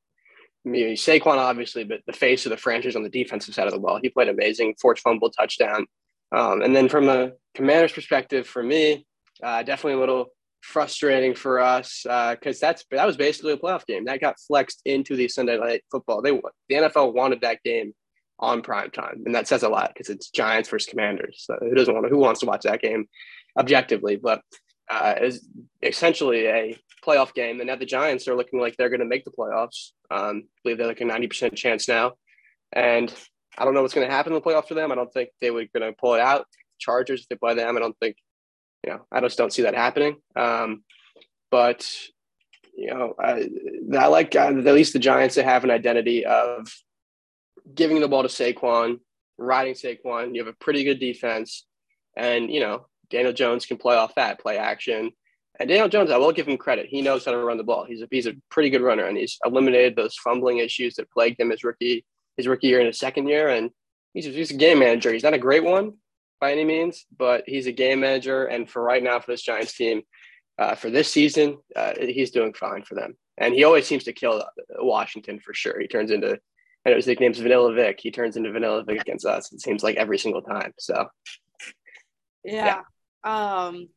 [0.64, 3.72] I mean, Saquon obviously, but the face of the franchise on the defensive side of
[3.72, 3.98] the ball.
[4.00, 5.86] He played amazing, forced fumble touchdown.
[6.30, 9.04] Um, and then from a commander's perspective, for me,
[9.42, 10.26] uh, definitely a little
[10.62, 14.80] frustrating for us because uh, that's that was basically a playoff game that got flexed
[14.84, 16.22] into the Sunday night football.
[16.22, 17.92] They the NFL wanted that game
[18.38, 21.44] on prime time, and that says a lot because it's Giants versus Commanders.
[21.46, 23.06] So who doesn't want who wants to watch that game
[23.58, 24.16] objectively?
[24.16, 24.40] But
[24.90, 25.46] uh, is
[25.82, 29.24] essentially a playoff game, and now the Giants are looking like they're going to make
[29.24, 29.90] the playoffs.
[30.10, 32.12] Um, I believe they're like a ninety percent chance now,
[32.72, 33.12] and
[33.58, 34.92] I don't know what's going to happen in the playoffs for them.
[34.92, 36.46] I don't think they were going to pull it out.
[36.78, 38.16] Chargers, if they play them, I don't think
[38.84, 40.16] you know, I just don't see that happening.
[40.36, 40.82] Um,
[41.50, 41.88] but
[42.74, 43.48] you know, I,
[43.96, 46.72] I like uh, at least the Giants to have an identity of
[47.74, 48.98] giving the ball to Saquon,
[49.38, 50.34] riding Saquon.
[50.34, 51.66] You have a pretty good defense,
[52.16, 55.12] and you know Daniel Jones can play off that play action.
[55.60, 56.86] And Daniel Jones, I will give him credit.
[56.86, 57.84] He knows how to run the ball.
[57.84, 61.38] He's a he's a pretty good runner, and he's eliminated those fumbling issues that plagued
[61.38, 62.04] him his rookie
[62.36, 63.48] his rookie year and his second year.
[63.48, 63.70] And
[64.14, 65.12] he's he's a game manager.
[65.12, 65.94] He's not a great one,
[66.42, 68.46] by any means, but he's a game manager.
[68.46, 70.02] And for right now, for this Giants team,
[70.58, 73.16] uh, for this season, uh, he's doing fine for them.
[73.38, 74.44] And he always seems to kill
[74.80, 75.78] Washington for sure.
[75.78, 76.36] He turns into,
[76.84, 78.00] I know his nickname's Vanilla Vic.
[78.02, 79.52] He turns into Vanilla Vic against us.
[79.52, 80.72] It seems like every single time.
[80.80, 81.06] So,
[82.44, 82.82] yeah.
[83.24, 83.66] yeah.
[83.66, 83.88] Um,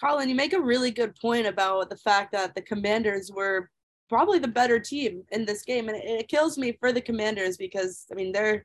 [0.00, 3.68] Colin, you make a really good point about the fact that the Commanders were
[4.08, 5.88] probably the better team in this game.
[5.88, 8.64] And it, it kills me for the commanders because I mean they're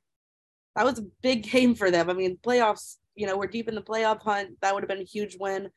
[0.75, 2.09] that was a big game for them.
[2.09, 4.49] I mean, playoffs, you know, we're deep in the playoff hunt.
[4.61, 5.69] That would have been a huge win.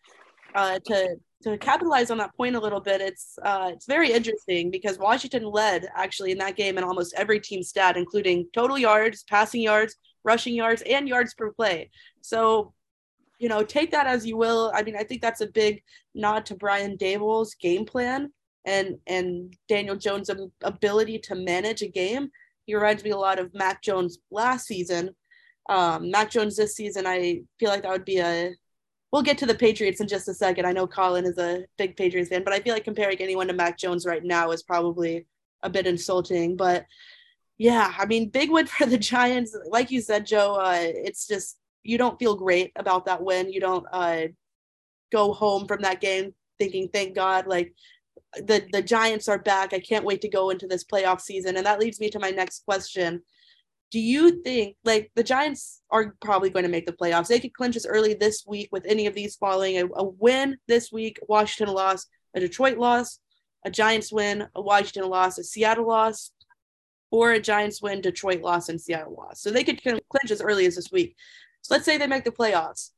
[0.55, 4.71] Uh, to to capitalize on that point a little bit, it's uh, it's very interesting
[4.71, 9.25] because Washington led actually in that game in almost every team stat, including total yards,
[9.25, 11.91] passing yards, rushing yards, and yards per play.
[12.23, 12.73] So,
[13.39, 14.73] you know, take that as you will.
[14.75, 15.83] I mean, I think that's a big
[16.15, 18.33] nod to Brian Daboll's game plan
[18.65, 20.31] and and Daniel Jones'
[20.63, 22.31] ability to manage a game.
[22.65, 25.15] He reminds me a lot of Mac Jones last season.
[25.69, 28.55] Um, Mac Jones this season, I feel like that would be a.
[29.13, 30.67] We'll get to the Patriots in just a second.
[30.67, 33.55] I know Colin is a big Patriots fan, but I feel like comparing anyone to
[33.55, 35.27] Mac Jones right now is probably
[35.63, 36.57] a bit insulting.
[36.57, 36.87] But
[37.59, 39.57] yeah, I mean, big win for the Giants.
[39.69, 43.53] Like you said, Joe, uh, it's just you don't feel great about that win.
[43.53, 44.27] You don't uh,
[45.13, 47.75] go home from that game thinking, "Thank God!" Like
[48.35, 49.73] the the Giants are back.
[49.73, 51.57] I can't wait to go into this playoff season.
[51.57, 53.23] And that leads me to my next question.
[53.91, 57.29] Do you think like the Giants are probably going to make the playoffs?
[57.29, 60.57] They could clinch as early this week with any of these following a, a win
[60.67, 63.21] this week, Washington loss, a Detroit loss,
[63.65, 66.33] a Giants win, a Washington loss, a Seattle loss,
[67.11, 69.41] or a Giants win, Detroit loss, and Seattle loss.
[69.41, 71.17] So they could clinch as early as this week.
[71.63, 72.91] So let's say they make the playoffs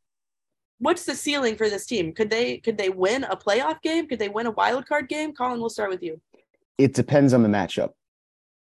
[0.78, 2.12] what's the ceiling for this team?
[2.12, 4.06] Could they could they win a playoff game?
[4.06, 5.32] Could they win a wild card game?
[5.32, 6.20] Colin, we'll start with you.
[6.78, 7.90] It depends on the matchup.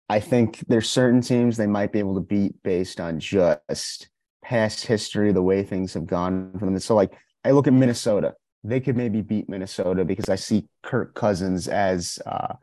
[0.08, 4.08] I think there's certain teams they might be able to beat based on just
[4.42, 6.78] past history, the way things have gone for them.
[6.78, 7.12] So, like,
[7.44, 8.34] I look at Minnesota.
[8.62, 12.54] They could maybe beat Minnesota because I see Kirk Cousins as uh,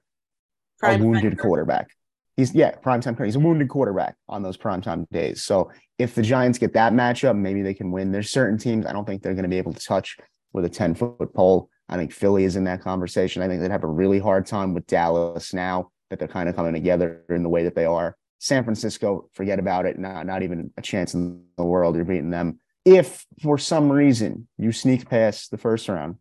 [0.83, 1.89] a wounded quarterback.
[2.35, 3.23] He's yeah, primetime.
[3.23, 5.43] He's a wounded quarterback on those primetime days.
[5.43, 8.11] So if the Giants get that matchup, maybe they can win.
[8.11, 10.17] There's certain teams I don't think they're going to be able to touch
[10.51, 11.69] with a 10 foot pole.
[11.89, 13.41] I think Philly is in that conversation.
[13.43, 16.55] I think they'd have a really hard time with Dallas now that they're kind of
[16.55, 18.15] coming together in the way that they are.
[18.37, 19.97] San Francisco, forget about it.
[19.97, 22.59] Not, not even a chance in the world you're beating them.
[22.85, 26.17] If for some reason you sneak past the first round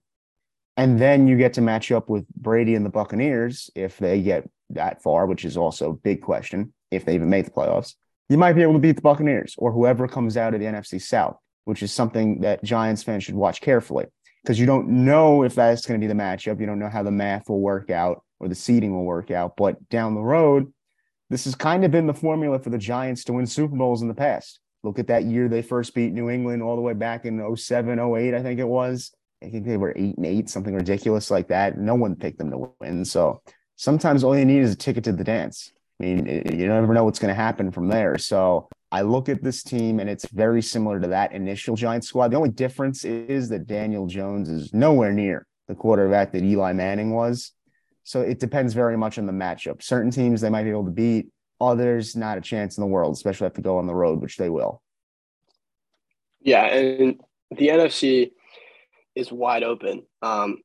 [0.79, 4.49] and then you get to match up with Brady and the Buccaneers, if they get
[4.71, 7.95] that far, which is also a big question, if they even make the playoffs,
[8.29, 11.03] you might be able to beat the Buccaneers or whoever comes out of the NFC
[11.03, 14.07] South, which is something that Giants fans should watch carefully
[14.43, 16.61] because you don't know if that's going to be the matchup.
[16.61, 19.57] You don't know how the math will work out or the seeding will work out.
[19.57, 20.73] But down the road,
[21.31, 24.09] this has kind of been the formula for the Giants to win Super Bowls in
[24.09, 24.61] the past.
[24.83, 27.99] Look at that year they first beat New England all the way back in 07,
[27.99, 29.13] 08, I think it was.
[29.43, 31.79] I think they were eight and eight, something ridiculous like that.
[31.79, 33.05] No one picked them to win.
[33.05, 33.41] So
[33.77, 35.73] sometimes all you need is a ticket to the dance.
[36.01, 38.19] I mean, you never know what's going to happen from there.
[38.19, 42.33] So I look at this team and it's very similar to that initial Giants squad.
[42.33, 47.13] The only difference is that Daniel Jones is nowhere near the quarterback that Eli Manning
[47.13, 47.53] was.
[48.05, 49.83] So it depends very much on the matchup.
[49.83, 51.29] Certain teams they might be able to beat,
[51.61, 54.37] others not a chance in the world, especially if they go on the road, which
[54.37, 54.83] they will.
[56.41, 58.33] Yeah, and the NFC
[59.15, 60.03] is wide open.
[60.23, 60.59] Um,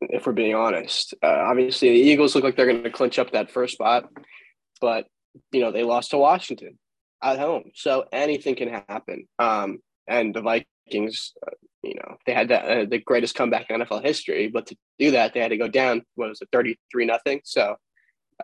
[0.00, 3.32] if we're being honest, uh, obviously the Eagles look like they're going to clinch up
[3.32, 4.08] that first spot
[4.80, 5.06] but
[5.52, 6.78] you know they lost to Washington
[7.22, 9.28] at home, so anything can happen.
[9.38, 11.34] Um, and the Vikings,
[11.82, 15.12] you know, they had that, uh, the greatest comeback in NFL history, but to do
[15.12, 16.02] that, they had to go down.
[16.14, 17.40] What was it, thirty three nothing?
[17.44, 17.76] So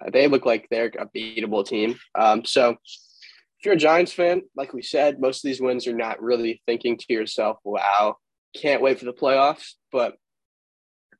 [0.00, 1.98] uh, they look like they're a beatable team.
[2.14, 5.94] Um, so if you're a Giants fan, like we said, most of these wins are
[5.94, 8.16] not really thinking to yourself, "Wow,
[8.54, 10.16] can't wait for the playoffs." But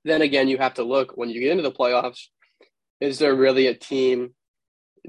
[0.05, 2.29] then again, you have to look when you get into the playoffs.
[3.01, 4.35] Is there really a team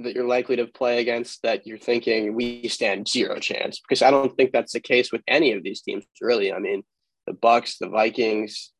[0.03, 4.11] that you're likely to play against that you're thinking we stand zero chance because I
[4.11, 6.53] don't think that's the case with any of these teams really.
[6.53, 6.83] I mean,
[7.27, 8.71] the Bucs, the Vikings,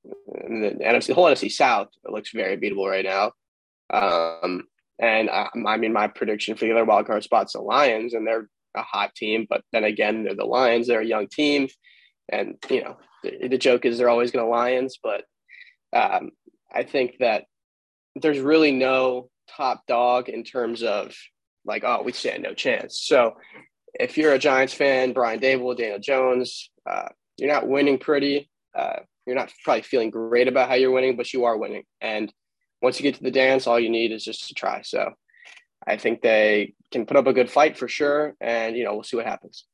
[0.45, 3.31] and the NFC, the whole NFC South looks very beatable right now.
[3.89, 4.63] Um,
[4.99, 8.25] and I, I, mean, my prediction for the other wild card spots the Lions, and
[8.25, 10.87] they're a hot team, but then again, they're the Lions.
[10.87, 11.67] They're a young team,
[12.29, 15.25] and you know, the, the joke is they're always going to Lions, but
[15.93, 16.31] um,
[16.73, 17.45] I think that
[18.15, 21.15] there's really no top dog in terms of
[21.65, 23.01] like, oh, we stand no chance.
[23.01, 23.35] So
[23.93, 28.49] if you're a Giants fan, Brian Daboll, Daniel Jones, uh, you're not winning pretty.
[28.75, 31.83] Uh, you're not probably feeling great about how you're winning, but you are winning.
[32.01, 32.31] And
[32.81, 34.81] once you get to the dance, all you need is just to try.
[34.83, 35.11] So
[35.85, 38.35] I think they can put up a good fight for sure.
[38.39, 39.65] And, you know, we'll see what happens.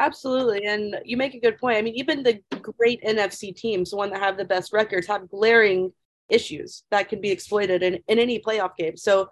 [0.00, 0.64] Absolutely.
[0.64, 1.76] And you make a good point.
[1.76, 2.40] I mean, even the
[2.78, 5.92] great NFC teams, the one that have the best records, have glaring
[6.30, 8.96] issues that can be exploited in, in any playoff game.
[8.96, 9.28] So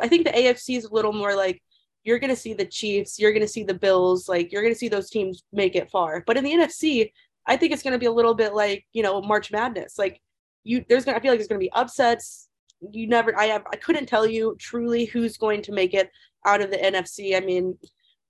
[0.00, 1.62] I think the AFC is a little more like
[2.02, 4.74] you're going to see the Chiefs, you're going to see the Bills, like you're going
[4.74, 6.24] to see those teams make it far.
[6.26, 7.12] But in the NFC,
[7.48, 9.98] I think it's going to be a little bit like, you know, March Madness.
[9.98, 10.20] Like
[10.64, 12.48] you, there's going to, I feel like there's going to be upsets.
[12.92, 16.10] you never I have I couldn't tell you truly who's going to make it
[16.46, 17.36] out of the NFC.
[17.36, 17.76] I mean,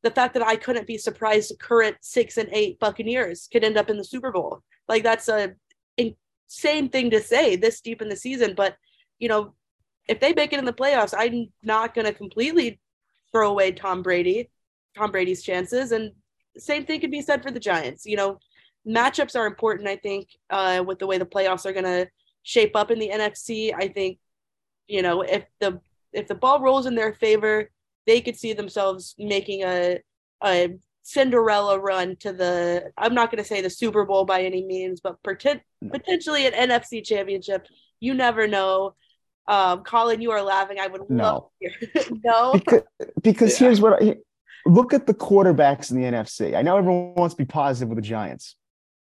[0.02, 3.76] the fact that I couldn't be surprised the current six and eight Buccaneers could end
[3.76, 4.62] up in the Super Bowl.
[4.88, 5.54] Like that's a
[5.96, 8.54] insane thing to say this deep in the season.
[8.54, 8.76] But
[9.18, 9.54] you know,
[10.09, 12.81] if they make it in the playoffs, I'm not gonna completely
[13.33, 14.48] throw away Tom Brady,
[14.96, 15.92] Tom Brady's chances.
[15.92, 16.12] And
[16.57, 18.07] same thing could be said for the Giants.
[18.07, 18.38] You know,
[18.87, 22.07] matchups are important, I think, uh, with the way the playoffs are gonna
[22.43, 23.75] shape up in the NFC.
[23.75, 24.19] I think,
[24.87, 25.81] you know, if the
[26.12, 27.71] if the ball rolls in their favor,
[28.07, 30.01] they could see themselves making a
[30.43, 34.62] a Cinderella run to the I'm not going to say the Super Bowl by any
[34.62, 37.67] means, but poten- potentially an NFC championship.
[37.99, 38.95] You never know.
[39.47, 40.79] Um, Colin, you are laughing.
[40.79, 41.51] I would no.
[42.25, 42.53] no.
[42.53, 42.83] Because,
[43.23, 43.67] because yeah.
[43.67, 44.17] here's what I
[44.67, 46.55] look at the quarterbacks in the NFC.
[46.55, 48.57] I know everyone wants to be positive with the Giants.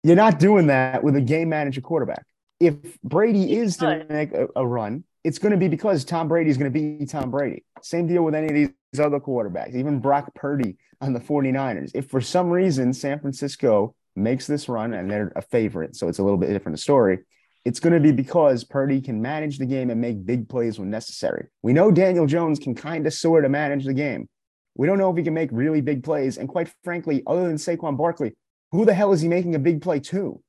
[0.08, 2.24] You're not doing that with a game manager quarterback.
[2.62, 6.50] If Brady is to make a, a run, it's going to be because Tom Brady
[6.50, 7.66] is going to be Tom Brady.
[7.82, 11.92] Same deal with any of these other quarterbacks, even Brock Purdy on the 49ers.
[11.94, 16.20] If for some reason San Francisco makes this run and they're a favorite, so it's
[16.20, 17.20] a little bit different story,
[17.66, 20.90] it's going to be because Purdy can manage the game and make big plays when
[20.90, 21.48] necessary.
[21.64, 24.30] We know Daniel Jones can kind of sort of manage the game.
[24.74, 26.38] We don't know if he can make really big plays.
[26.38, 28.38] And quite frankly, other than Saquon Barkley,
[28.72, 30.42] who the hell is he making a big play to?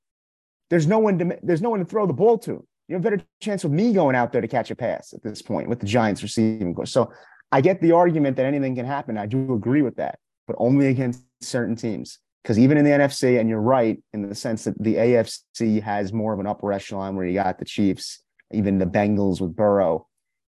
[0.70, 2.66] There's no one to there's no one to throw the ball to.
[2.88, 5.22] You have a better chance of me going out there to catch a pass at
[5.22, 6.74] this point with the Giants receiving.
[6.86, 7.12] So
[7.52, 9.18] I get the argument that anything can happen.
[9.18, 12.18] I do agree with that, but only against certain teams.
[12.42, 16.12] Because even in the NFC, and you're right in the sense that the AFC has
[16.12, 20.06] more of an upper echelon where you got the Chiefs, even the Bengals with Burrow.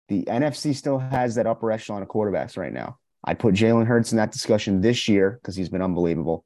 [0.08, 2.98] The NFC still has that upper echelon of quarterbacks right now.
[3.24, 6.44] I'd put Jalen Hurts in that discussion this year because he's been unbelievable.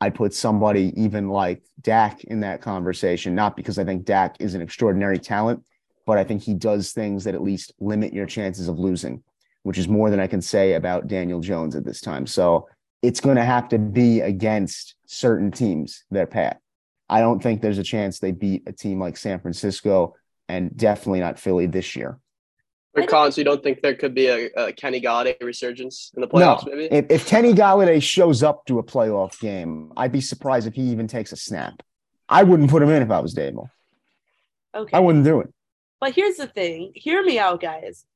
[0.00, 4.54] I'd put somebody even like Dak in that conversation, not because I think Dak is
[4.54, 5.62] an extraordinary talent,
[6.06, 9.22] but I think he does things that at least limit your chances of losing
[9.62, 12.26] which is more than I can say about Daniel Jones at this time.
[12.26, 12.68] So
[13.02, 16.60] it's going to have to be against certain teams their Pat.
[17.08, 20.14] I don't think there's a chance they beat a team like San Francisco
[20.48, 22.18] and definitely not Philly this year.
[22.92, 26.26] But Collins, you don't think there could be a, a Kenny Golladay resurgence in the
[26.26, 26.66] playoffs?
[26.66, 26.74] No.
[26.74, 30.74] Maybe if, if Kenny Golladay shows up to a playoff game, I'd be surprised if
[30.74, 31.82] he even takes a snap.
[32.28, 33.70] I wouldn't put him in if I was Daboll.
[34.74, 35.52] Okay, I wouldn't do it.
[36.00, 38.06] But here's the thing: hear me out, guys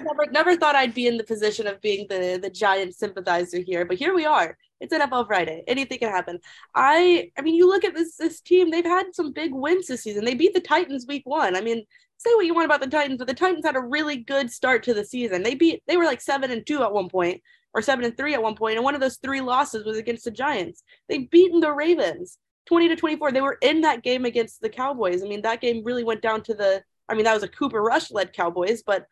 [0.00, 3.84] never never thought I'd be in the position of being the the giant sympathizer here,
[3.84, 4.56] but here we are.
[4.80, 5.62] It's NFL Friday.
[5.66, 6.40] Anything can happen.
[6.74, 8.70] I I mean, you look at this this team.
[8.70, 10.24] They've had some big wins this season.
[10.24, 11.56] They beat the Titans week one.
[11.56, 11.84] I mean,
[12.22, 14.82] say what you want about the Titans, but the Titans had a really good start
[14.84, 15.42] to the season.
[15.42, 17.42] They beat they were like seven and two at one point,
[17.74, 20.24] or seven and three at one point, and one of those three losses was against
[20.24, 20.82] the Giants.
[21.08, 22.38] They've beaten the Ravens.
[22.66, 23.32] 20 to 24.
[23.32, 25.24] They were in that game against the Cowboys.
[25.24, 27.82] I mean, that game really went down to the I mean, that was a Cooper
[27.82, 29.06] Rush led Cowboys, but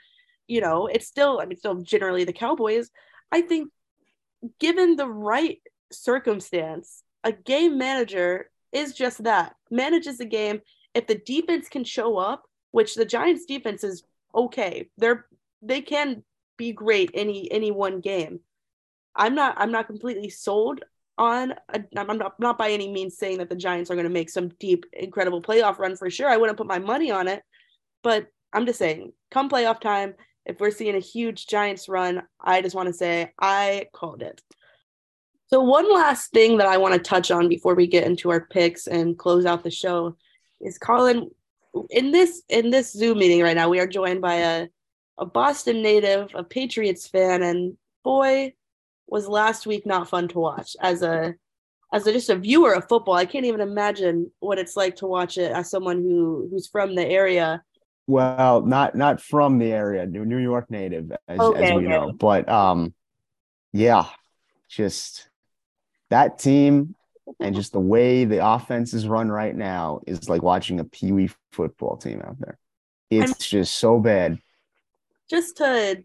[0.46, 2.90] you know, it's still, I mean, still generally the Cowboys.
[3.30, 3.70] I think
[4.58, 5.60] given the right
[5.92, 10.60] circumstance, a game manager is just that manages the game.
[10.94, 14.02] If the defense can show up, which the Giants defense is
[14.34, 15.26] okay, they're
[15.62, 16.22] they can
[16.56, 18.40] be great any any one game.
[19.14, 20.80] I'm not I'm not completely sold
[21.18, 24.10] on a, I'm not not by any means saying that the Giants are going to
[24.10, 26.28] make some deep incredible playoff run for sure.
[26.28, 27.42] I wouldn't put my money on it,
[28.02, 30.14] but I'm just saying come playoff time,
[30.46, 34.40] if we're seeing a huge Giants run, I just want to say I called it.
[35.48, 38.46] So, one last thing that I want to touch on before we get into our
[38.46, 40.16] picks and close out the show
[40.60, 41.30] is Colin.
[41.90, 44.68] In this in this Zoom meeting right now, we are joined by a
[45.18, 48.54] a Boston native, a Patriots fan, and boy,
[49.06, 51.34] was last week not fun to watch as a
[51.92, 53.14] as a, just a viewer of football.
[53.14, 56.94] I can't even imagine what it's like to watch it as someone who who's from
[56.94, 57.62] the area
[58.10, 61.88] well, not not from the area, New York native, as, okay, as we okay.
[61.88, 62.12] know.
[62.12, 62.92] But um,
[63.72, 64.06] yeah,
[64.68, 65.28] just
[66.10, 66.96] that team
[67.38, 71.12] and just the way the offense is run right now is like watching a pee
[71.12, 72.58] wee football team out there.
[73.10, 74.38] It's I'm, just so bad.
[75.28, 76.02] Just to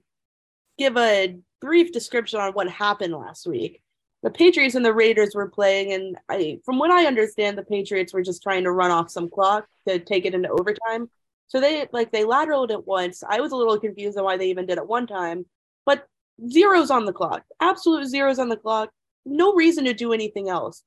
[0.77, 3.81] give a brief description on what happened last week.
[4.23, 8.13] The Patriots and the Raiders were playing, and I, from what I understand, the Patriots
[8.13, 11.09] were just trying to run off some clock to take it into overtime.
[11.47, 13.23] So they like they lateraled it once.
[13.27, 15.45] I was a little confused on why they even did it one time,
[15.85, 16.07] but
[16.49, 18.89] zeros on the clock, absolute zeros on the clock.
[19.27, 20.83] No reason to do anything else.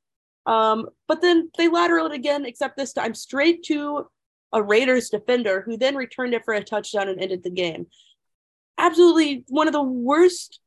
[0.48, 4.06] Um, but then they lateral it again, except this time straight to
[4.50, 7.86] a Raiders defender who then returned it for a touchdown and ended the game.
[8.78, 10.60] Absolutely one of the worst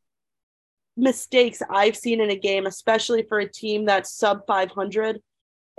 [0.95, 5.19] mistakes I've seen in a game, especially for a team that's sub 500.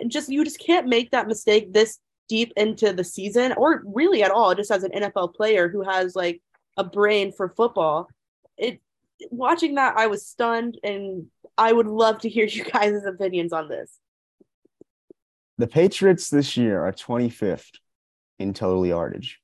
[0.00, 4.24] And just you just can't make that mistake this deep into the season or really
[4.24, 6.42] at all, just as an NFL player who has like
[6.76, 8.08] a brain for football,
[8.56, 8.80] it
[9.30, 13.68] watching that I was stunned and I would love to hear you guys' opinions on
[13.68, 13.98] this.
[15.58, 17.70] The Patriots this year are 25th
[18.38, 19.38] in total yardage.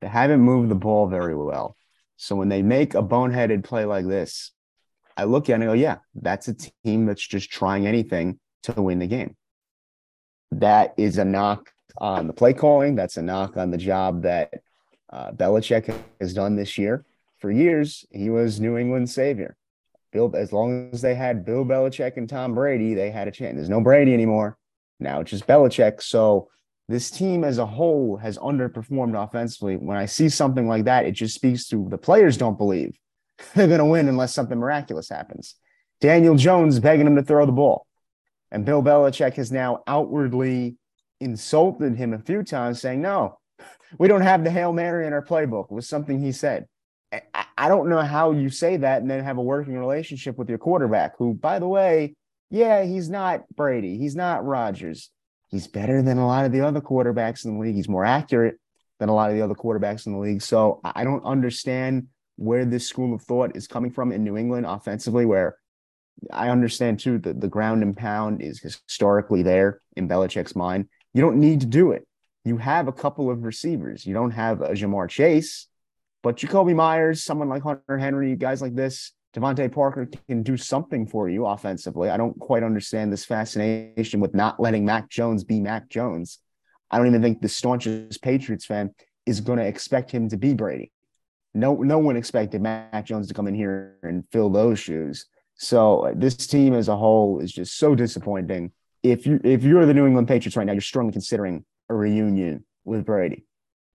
[0.00, 1.76] They haven't moved the ball very well.
[2.16, 4.52] So when they make a boneheaded play like this,
[5.16, 6.54] I look at it and go, yeah, that's a
[6.84, 9.36] team that's just trying anything to win the game.
[10.52, 12.94] That is a knock on the play calling.
[12.94, 14.52] That's a knock on the job that
[15.10, 17.04] uh, Belichick has done this year.
[17.46, 19.56] For years, he was New England's savior.
[20.12, 23.54] Bill, as long as they had Bill Belichick and Tom Brady, they had a chance.
[23.54, 24.58] There's no Brady anymore.
[24.98, 26.02] Now it's just Belichick.
[26.02, 26.48] So
[26.88, 29.76] this team as a whole has underperformed offensively.
[29.76, 32.98] When I see something like that, it just speaks to the players don't believe
[33.54, 35.54] they're going to win unless something miraculous happens.
[36.00, 37.86] Daniel Jones begging him to throw the ball.
[38.50, 40.78] And Bill Belichick has now outwardly
[41.20, 43.38] insulted him a few times, saying, No,
[44.00, 46.66] we don't have the Hail Mary in our playbook, was something he said.
[47.56, 50.58] I don't know how you say that and then have a working relationship with your
[50.58, 52.14] quarterback, who, by the way,
[52.50, 53.98] yeah, he's not Brady.
[53.98, 55.10] He's not Rodgers.
[55.48, 57.74] He's better than a lot of the other quarterbacks in the league.
[57.74, 58.56] He's more accurate
[58.98, 60.42] than a lot of the other quarterbacks in the league.
[60.42, 64.66] So I don't understand where this school of thought is coming from in New England
[64.66, 65.56] offensively, where
[66.32, 70.88] I understand too that the ground and pound is historically there in Belichick's mind.
[71.14, 72.06] You don't need to do it.
[72.44, 74.06] You have a couple of receivers.
[74.06, 75.68] You don't have a Ja'Marr Chase,
[76.26, 81.06] but Jakobi Meyers, someone like Hunter Henry, guys like this, DeVante Parker can do something
[81.06, 82.10] for you offensively.
[82.10, 86.40] I don't quite understand this fascination with not letting Mac Jones be Mac Jones.
[86.90, 88.92] I don't even think the staunchest Patriots fan
[89.24, 90.90] is going to expect him to be Brady.
[91.54, 95.26] No, no one expected Mac Jones to come in here and fill those shoes.
[95.54, 98.72] So uh, this team as a whole is just so disappointing.
[99.04, 102.64] If you if you're the New England Patriots right now, you're strongly considering a reunion
[102.84, 103.44] with Brady.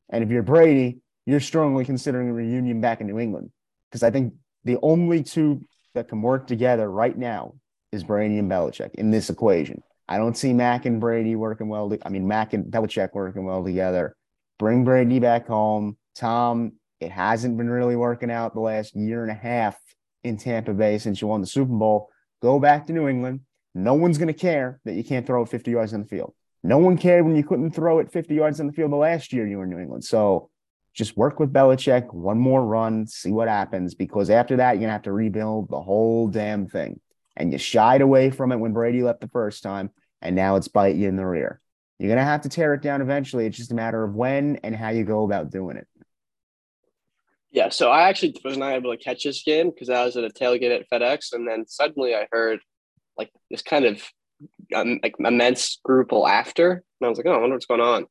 [0.08, 3.52] And if you're Brady, you're strongly considering a reunion back in New England.
[3.90, 5.62] Because I think the only two
[5.94, 7.56] that can work together right now
[7.92, 9.82] is Brady and Belichick in this equation.
[10.08, 11.90] I don't see Mac and Brady working well.
[11.90, 14.16] To, I mean, Mac and Belichick working well together.
[14.60, 15.98] Bring Brady back home.
[16.16, 19.78] Tom, it hasn't been really working out the last year and a half
[20.24, 22.10] in Tampa Bay since you won the Super Bowl.
[22.42, 23.42] Go back to New England.
[23.74, 26.34] No one's going to care that you can't throw 50 yards in the field.
[26.64, 29.34] No one cared when you couldn't throw it 50 yards in the field the last
[29.34, 30.04] year you were in New England.
[30.04, 30.51] So
[30.94, 33.96] just work with Belichick, one more run, see what happens.
[33.96, 37.00] Because after that, you're gonna have to rebuild the whole damn thing.
[37.38, 40.68] And you shied away from it when Brady left the first time, and now it's
[40.68, 41.62] biting you in the rear.
[41.98, 43.46] You're gonna have to tear it down eventually.
[43.46, 45.88] It's just a matter of when and how you go about doing it.
[47.52, 50.24] Yeah, so I actually was not able to catch this game because I was at
[50.24, 52.60] a tailgate at FedEx, and then suddenly I heard
[53.18, 54.02] like this kind of
[54.74, 58.08] um, like immense group laughter, and I was like, "Oh, I wonder what's going on."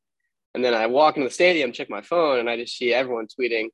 [0.53, 3.27] And then I walk into the stadium, check my phone, and I just see everyone
[3.27, 3.67] tweeting,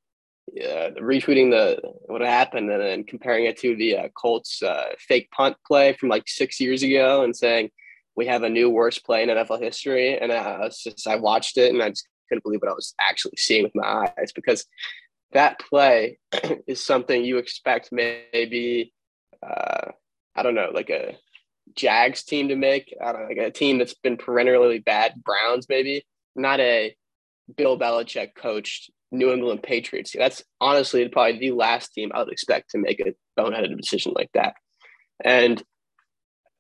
[0.62, 5.30] uh, retweeting the what happened, and then comparing it to the uh, Colts uh, fake
[5.32, 7.72] punt play from like six years ago, and saying
[8.16, 10.18] we have a new worst play in NFL history.
[10.18, 12.94] And I was just I watched it, and I just couldn't believe what I was
[13.00, 14.66] actually seeing with my eyes because
[15.32, 16.20] that play
[16.68, 18.94] is something you expect maybe
[19.46, 19.92] uh,
[20.36, 21.18] I don't know, like a
[21.76, 22.96] Jags team to make.
[23.04, 26.06] I don't know, like a team that's been perennially bad, Browns maybe
[26.38, 26.96] not a
[27.56, 30.14] Bill Belichick coached New England Patriots.
[30.18, 34.30] That's honestly probably the last team I would expect to make a boneheaded decision like
[34.34, 34.54] that.
[35.24, 35.62] And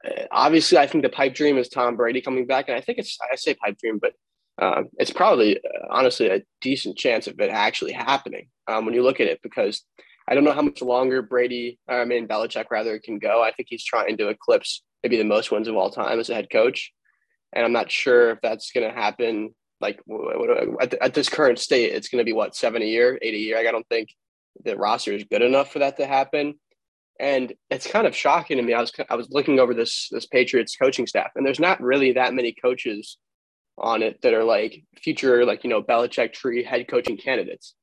[0.05, 2.99] uh, obviously, I think the pipe dream is Tom Brady coming back, and I think
[2.99, 4.13] it's I say pipe dream, but
[4.59, 9.03] um, it's probably uh, honestly a decent chance of it actually happening um, when you
[9.03, 9.83] look at it because
[10.27, 13.43] I don't know how much longer Brady, I mean Belichick rather, can go.
[13.43, 16.35] I think he's trying to eclipse maybe the most wins of all time as a
[16.35, 16.91] head coach,
[17.53, 19.99] and I'm not sure if that's going to happen like
[20.81, 23.37] at, at this current state, it's going to be what seven a year, eight a
[23.37, 23.57] year.
[23.57, 24.09] Like, I don't think
[24.63, 26.55] the roster is good enough for that to happen.
[27.19, 28.73] And it's kind of shocking to me.
[28.73, 32.13] I was I was looking over this this Patriots coaching staff, and there's not really
[32.13, 33.17] that many coaches
[33.79, 37.73] on it that are like future like you know Belichick tree head coaching candidates.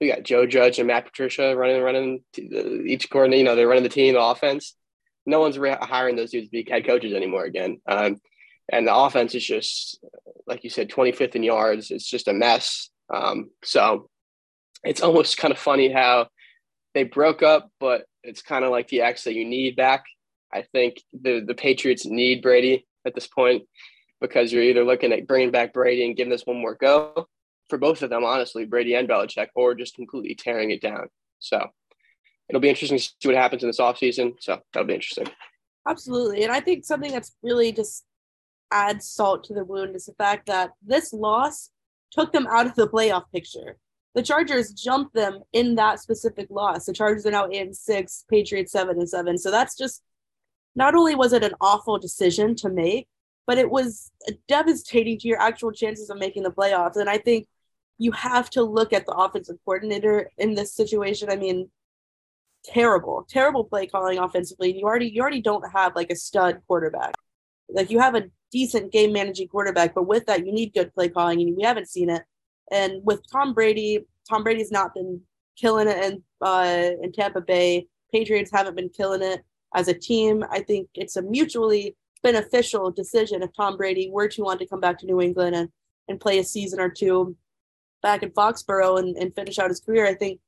[0.00, 3.38] We got Joe Judge and Matt Patricia running running each coordinator.
[3.38, 4.74] You know they're running the team, the offense.
[5.26, 7.80] No one's re- hiring those dudes to be head coaches anymore again.
[7.86, 8.16] Um,
[8.70, 10.02] and the offense is just
[10.46, 12.90] like you said 25th in yards it's just a mess.
[13.12, 14.08] Um, so
[14.84, 16.28] it's almost kind of funny how
[16.94, 20.04] they broke up but it's kind of like the x that you need back.
[20.52, 23.64] I think the the patriots need brady at this point
[24.20, 27.26] because you're either looking at bringing back brady and giving this one more go.
[27.68, 31.08] For both of them honestly brady and Belichick, or just completely tearing it down.
[31.38, 31.68] So
[32.48, 34.34] it'll be interesting to see what happens in this offseason.
[34.40, 35.26] So that'll be interesting.
[35.88, 36.44] Absolutely.
[36.44, 38.04] And i think something that's really just
[38.72, 41.70] adds salt to the wound is the fact that this loss
[42.10, 43.76] took them out of the playoff picture.
[44.14, 46.84] The Chargers jumped them in that specific loss.
[46.84, 49.38] The Chargers are now in six, Patriots seven and seven.
[49.38, 50.02] So that's just
[50.74, 53.08] not only was it an awful decision to make,
[53.46, 54.10] but it was
[54.48, 56.96] devastating to your actual chances of making the playoffs.
[56.96, 57.46] And I think
[57.98, 61.30] you have to look at the offensive coordinator in this situation.
[61.30, 61.70] I mean,
[62.64, 64.70] terrible, terrible play calling offensively.
[64.70, 67.14] And you already you already don't have like a stud quarterback.
[67.68, 71.08] Like you have a decent game managing quarterback, but with that you need good play
[71.08, 72.22] calling, and we haven't seen it.
[72.70, 75.20] And with Tom Brady, Tom Brady's not been
[75.56, 77.86] killing it in uh, in Tampa Bay.
[78.12, 79.42] Patriots haven't been killing it
[79.74, 80.44] as a team.
[80.50, 84.80] I think it's a mutually beneficial decision if Tom Brady were to want to come
[84.80, 85.68] back to New England and,
[86.08, 87.36] and play a season or two
[88.02, 90.06] back in Foxborough and, and finish out his career.
[90.06, 90.40] I think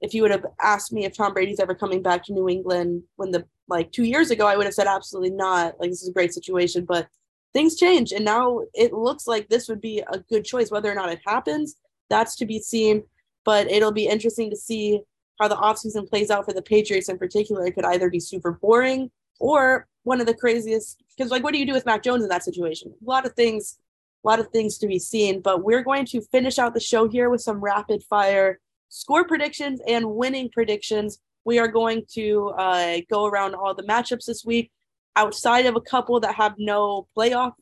[0.00, 3.02] if you would have asked me if Tom Brady's ever coming back to New England
[3.16, 5.78] when the like two years ago, I would have said absolutely not.
[5.80, 7.08] Like this is a great situation, but
[7.56, 10.70] things change, and now it looks like this would be a good choice.
[10.70, 11.76] Whether or not it happens,
[12.10, 13.02] that's to be seen.
[13.46, 15.00] But it'll be interesting to see
[15.40, 17.64] how the offseason plays out for the Patriots in particular.
[17.64, 21.02] It could either be super boring or one of the craziest.
[21.16, 22.92] Because like, what do you do with Mac Jones in that situation?
[23.00, 23.78] A lot of things,
[24.22, 25.40] a lot of things to be seen.
[25.40, 29.80] But we're going to finish out the show here with some rapid fire score predictions
[29.88, 31.20] and winning predictions.
[31.44, 34.70] We are going to uh, go around all the matchups this week
[35.16, 37.52] outside of a couple that have no playoff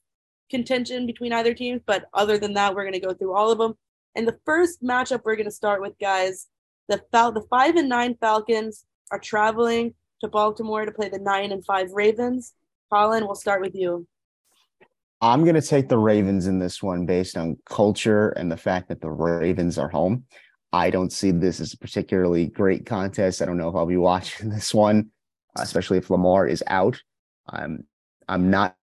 [0.50, 1.80] contention between either teams.
[1.86, 3.74] But other than that, we're going to go through all of them.
[4.14, 6.48] And the first matchup we're going to start with, guys,
[6.88, 11.52] the Fal- the five and nine Falcons are traveling to Baltimore to play the nine
[11.52, 12.52] and five Ravens.
[12.92, 14.06] Colin, we'll start with you.
[15.20, 18.88] I'm going to take the Ravens in this one based on culture and the fact
[18.88, 20.24] that the Ravens are home.
[20.72, 23.40] I don't see this as a particularly great contest.
[23.40, 25.10] I don't know if I'll be watching this one,
[25.56, 27.00] especially if Lamar is out.
[27.48, 27.84] I'm
[28.28, 28.76] I'm not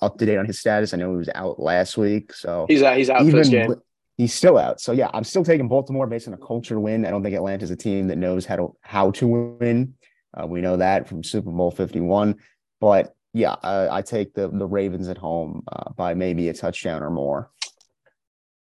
[0.00, 0.94] up to date on his status.
[0.94, 2.96] I know he was out last week, so he's out.
[2.96, 3.74] He's out for this game.
[4.18, 4.80] He's still out.
[4.80, 7.06] So yeah, I'm still taking Baltimore based on a culture win.
[7.06, 9.94] I don't think Atlanta's a team that knows how to how to win.
[10.34, 12.36] Uh, we know that from Super Bowl 51.
[12.80, 17.02] But yeah, uh, I take the the Ravens at home uh, by maybe a touchdown
[17.02, 17.50] or more.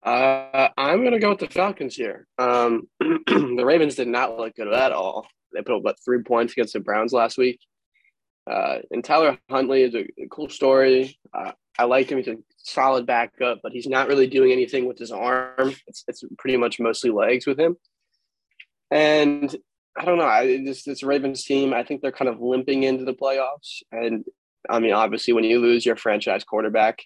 [0.04, 2.28] Uh, I'm going to go with the Falcons here.
[2.38, 5.28] Um, the Ravens did not look good at all.
[5.52, 7.60] They put up about three points against the Browns last week.
[8.50, 11.18] Uh, and Tyler Huntley is a, cool story.
[11.34, 12.20] Uh, I like him.
[12.20, 15.76] He's a solid backup, but he's not really doing anything with his arm.
[15.88, 17.76] It's, it's pretty much mostly legs with him.
[18.91, 19.56] And
[19.98, 20.26] I don't know.
[20.26, 23.82] I, this this Ravens team, I think they're kind of limping into the playoffs.
[23.91, 24.26] And
[24.70, 27.04] I mean, obviously, when you lose your franchise quarterback,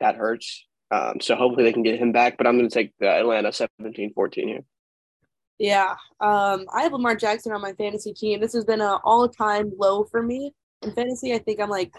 [0.00, 0.66] that hurts.
[0.90, 2.38] Um, so hopefully they can get him back.
[2.38, 4.64] But I'm going to take the Atlanta 17 14 here.
[5.58, 5.94] Yeah.
[6.20, 8.40] Um, I have Lamar Jackson on my fantasy team.
[8.40, 10.52] This has been an all time low for me
[10.82, 11.34] in fantasy.
[11.34, 11.94] I think I'm like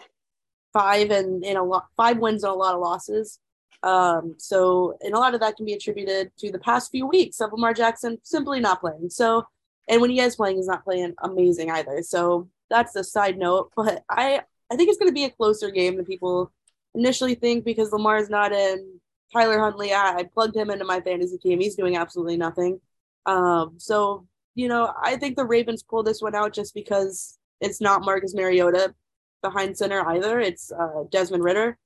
[0.73, 3.39] five and in a lot, five wins and a lot of losses.
[3.83, 7.39] Um, so, and a lot of that can be attributed to the past few weeks
[7.41, 9.09] of Lamar Jackson simply not playing.
[9.09, 9.45] So,
[9.87, 12.01] and when he is playing, he's not playing amazing either.
[12.03, 13.71] So that's a side note.
[13.75, 14.41] But I,
[14.71, 16.51] I think it's going to be a closer game than people
[16.93, 18.99] initially think because Lamar is not in.
[19.33, 21.59] Tyler Huntley, I, I plugged him into my fantasy team.
[21.59, 22.79] He's doing absolutely nothing.
[23.27, 24.25] Um, so
[24.55, 28.33] you know, I think the Ravens pull this one out just because it's not Marcus
[28.33, 28.95] Mariota
[29.43, 30.39] behind center either.
[30.39, 31.77] It's uh, Desmond Ridder,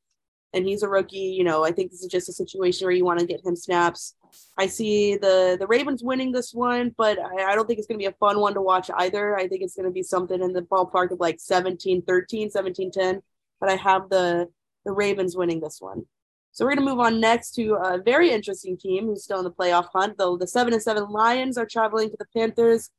[0.53, 1.17] and he's a rookie.
[1.17, 3.57] You know, I think this is just a situation where you want to get him
[3.57, 4.15] snaps.
[4.57, 7.99] I see the the Ravens winning this one, but I, I don't think it's going
[7.99, 9.35] to be a fun one to watch either.
[9.35, 12.91] I think it's going to be something in the ballpark of like 17 13, 17
[12.91, 13.21] 10.
[13.59, 14.47] But I have the
[14.85, 16.05] the Ravens winning this one.
[16.53, 19.45] So we're going to move on next to a very interesting team who's still in
[19.45, 20.17] the playoff hunt.
[20.17, 22.89] Though the seven and seven Lions are traveling to the Panthers,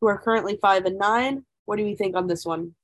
[0.00, 1.44] who are currently five and nine.
[1.64, 2.74] What do you think on this one?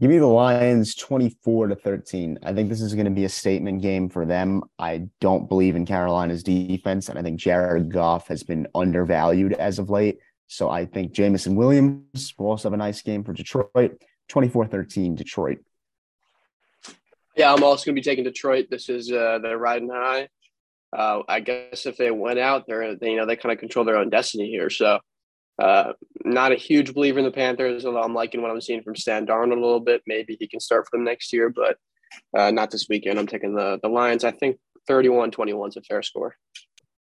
[0.00, 2.38] Give me the Lions 24 to 13.
[2.42, 4.62] I think this is going to be a statement game for them.
[4.78, 9.78] I don't believe in Carolina's defense, and I think Jared Goff has been undervalued as
[9.78, 10.18] of late.
[10.48, 14.02] So I think Jameson Williams will also have a nice game for Detroit.
[14.28, 15.58] 24 13, Detroit.
[17.36, 18.66] Yeah, I'm also going to be taking Detroit.
[18.70, 20.28] This is uh, they're riding high.
[20.96, 23.84] Uh, I guess if they went out, they're they, you know they kind of control
[23.84, 24.70] their own destiny here.
[24.70, 25.00] So,
[25.60, 25.92] uh,
[26.24, 27.84] not a huge believer in the Panthers.
[27.84, 30.02] Although I'm liking what I'm seeing from Sam Darnold a little bit.
[30.06, 31.76] Maybe he can start for them next year, but
[32.38, 33.18] uh, not this weekend.
[33.18, 34.22] I'm taking the the Lions.
[34.22, 34.58] I think
[34.88, 36.36] 31-21 is a fair score.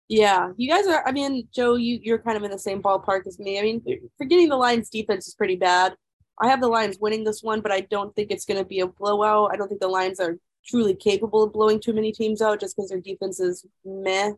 [0.08, 1.06] Yeah, you guys are.
[1.06, 3.58] I mean, Joe, you you're kind of in the same ballpark as me.
[3.58, 3.82] I mean,
[4.18, 5.94] forgetting the Lions' defense is pretty bad.
[6.40, 8.80] I have the Lions winning this one, but I don't think it's going to be
[8.80, 9.50] a blowout.
[9.52, 12.76] I don't think the Lions are truly capable of blowing too many teams out just
[12.76, 14.32] because their defense is meh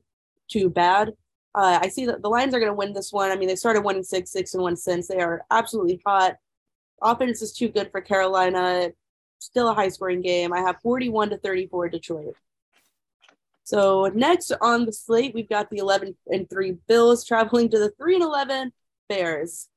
[0.48, 1.12] too bad.
[1.55, 3.30] Uh, I see that the Lions are going to win this one.
[3.30, 5.07] I mean, they started one and six, six and one since.
[5.07, 6.36] They are absolutely hot.
[7.03, 8.90] Offense is too good for Carolina.
[9.38, 10.53] still a high scoring game.
[10.53, 12.34] I have 41 to 34 Detroit.
[13.64, 17.90] So next on the slate, we've got the 11 and 3 Bills traveling to the
[17.90, 18.72] 3 and 11
[19.09, 19.68] Bears.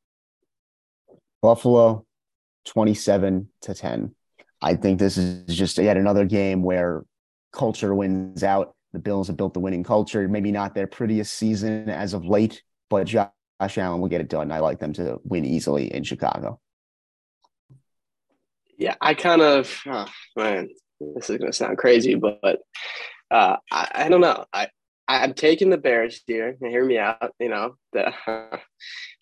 [1.42, 2.05] Buffalo
[2.66, 4.16] 27 to 10.
[4.62, 7.06] I think this is just yet another game where
[7.52, 8.76] culture wins out.
[8.94, 10.28] The Bills have built the winning culture.
[10.28, 14.52] Maybe not their prettiest season as of late, but Josh Allen will get it done.
[14.52, 16.60] I like them to win easily in Chicago.
[18.78, 22.60] Yeah, I kind of, oh, man, this is going to sound crazy, but
[23.32, 24.46] uh, I, I don't know.
[24.54, 24.68] I,
[25.08, 26.58] I'm taking the Bears here.
[26.60, 27.34] Hear me out.
[27.40, 28.14] You know, the,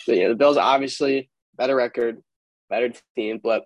[0.07, 2.21] the, you know, the Bills obviously better record,
[2.73, 3.65] better team, but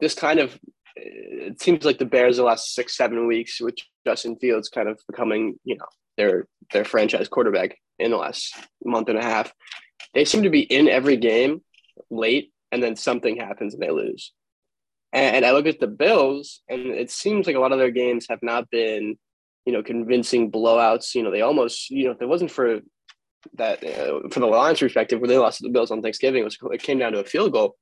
[0.00, 0.58] this kind of
[0.96, 3.76] it seems like the Bears the last six, seven weeks with
[4.06, 5.86] Justin Fields kind of becoming, you know,
[6.16, 9.52] their their franchise quarterback in the last month and a half.
[10.14, 11.62] They seem to be in every game
[12.10, 14.32] late, and then something happens and they lose.
[15.14, 18.26] And I look at the Bills, and it seems like a lot of their games
[18.30, 19.18] have not been,
[19.66, 21.14] you know, convincing blowouts.
[21.14, 22.80] You know, they almost, you know, if it wasn't for
[23.54, 26.44] that, uh, for the Lions' perspective, where they lost to the Bills on Thanksgiving, it,
[26.44, 27.76] was, it came down to a field goal.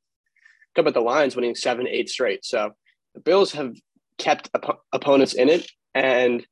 [0.74, 2.44] Talk about the Lions winning seven, eight straight.
[2.44, 2.72] So
[3.14, 3.74] the Bills have
[4.18, 6.46] kept op- opponents in it, and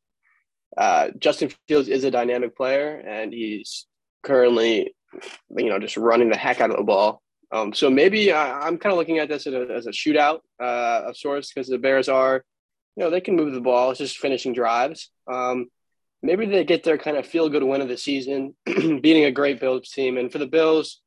[0.77, 3.87] uh, Justin Fields is a dynamic player, and he's
[4.23, 4.95] currently,
[5.57, 7.23] you know, just running the heck out of the ball.
[7.51, 10.41] Um, so maybe I, am kind of looking at this as a, as a shootout
[10.61, 12.45] uh, of sorts because the Bears are,
[12.97, 13.91] you know, they can move the ball.
[13.91, 15.11] It's just finishing drives.
[15.27, 15.69] Um,
[16.23, 19.61] maybe they get their kind of feel good win of the season, beating a great
[19.61, 20.19] Bills team.
[20.19, 21.01] And for the Bills,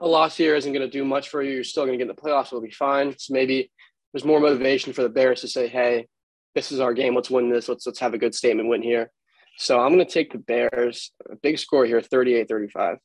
[0.00, 1.52] a loss here isn't going to do much for you.
[1.52, 2.46] You're still going to get in the playoffs.
[2.46, 3.14] It'll be fine.
[3.18, 3.70] So maybe
[4.12, 6.06] there's more motivation for the Bears to say, "Hey,
[6.54, 7.14] this is our game.
[7.14, 7.68] Let's win this.
[7.68, 9.10] Let's let's have a good statement win here."
[9.58, 11.12] So I'm going to take the Bears.
[11.30, 12.98] A big score here, 38-35.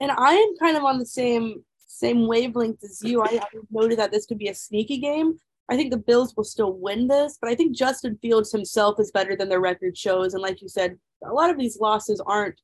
[0.00, 3.22] And I am kind of on the same same wavelength as you.
[3.22, 5.38] I, I noted that this could be a sneaky game.
[5.68, 9.10] I think the Bills will still win this, but I think Justin Fields himself is
[9.10, 10.34] better than their record shows.
[10.34, 12.60] And like you said, a lot of these losses aren't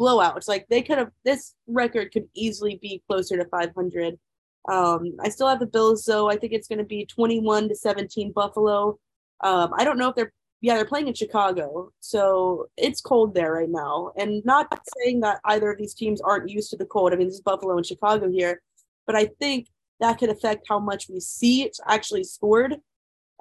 [0.00, 0.48] blowouts.
[0.48, 4.18] Like they could have this record could easily be closer to 500.
[4.68, 6.28] Um, I still have the Bills, though.
[6.28, 8.98] I think it's going to be 21 to 17 Buffalo.
[9.42, 10.32] Um, I don't know if they're
[10.62, 14.12] yeah they're playing in Chicago, so it's cold there right now.
[14.16, 14.66] And not
[14.98, 17.12] saying that either of these teams aren't used to the cold.
[17.12, 18.60] I mean, this is Buffalo and Chicago here,
[19.06, 19.68] but I think
[20.00, 22.76] that could affect how much we see it actually scored.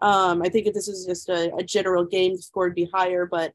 [0.01, 2.89] Um, I think if this is just a, a general game, the score would be
[2.93, 3.53] higher, but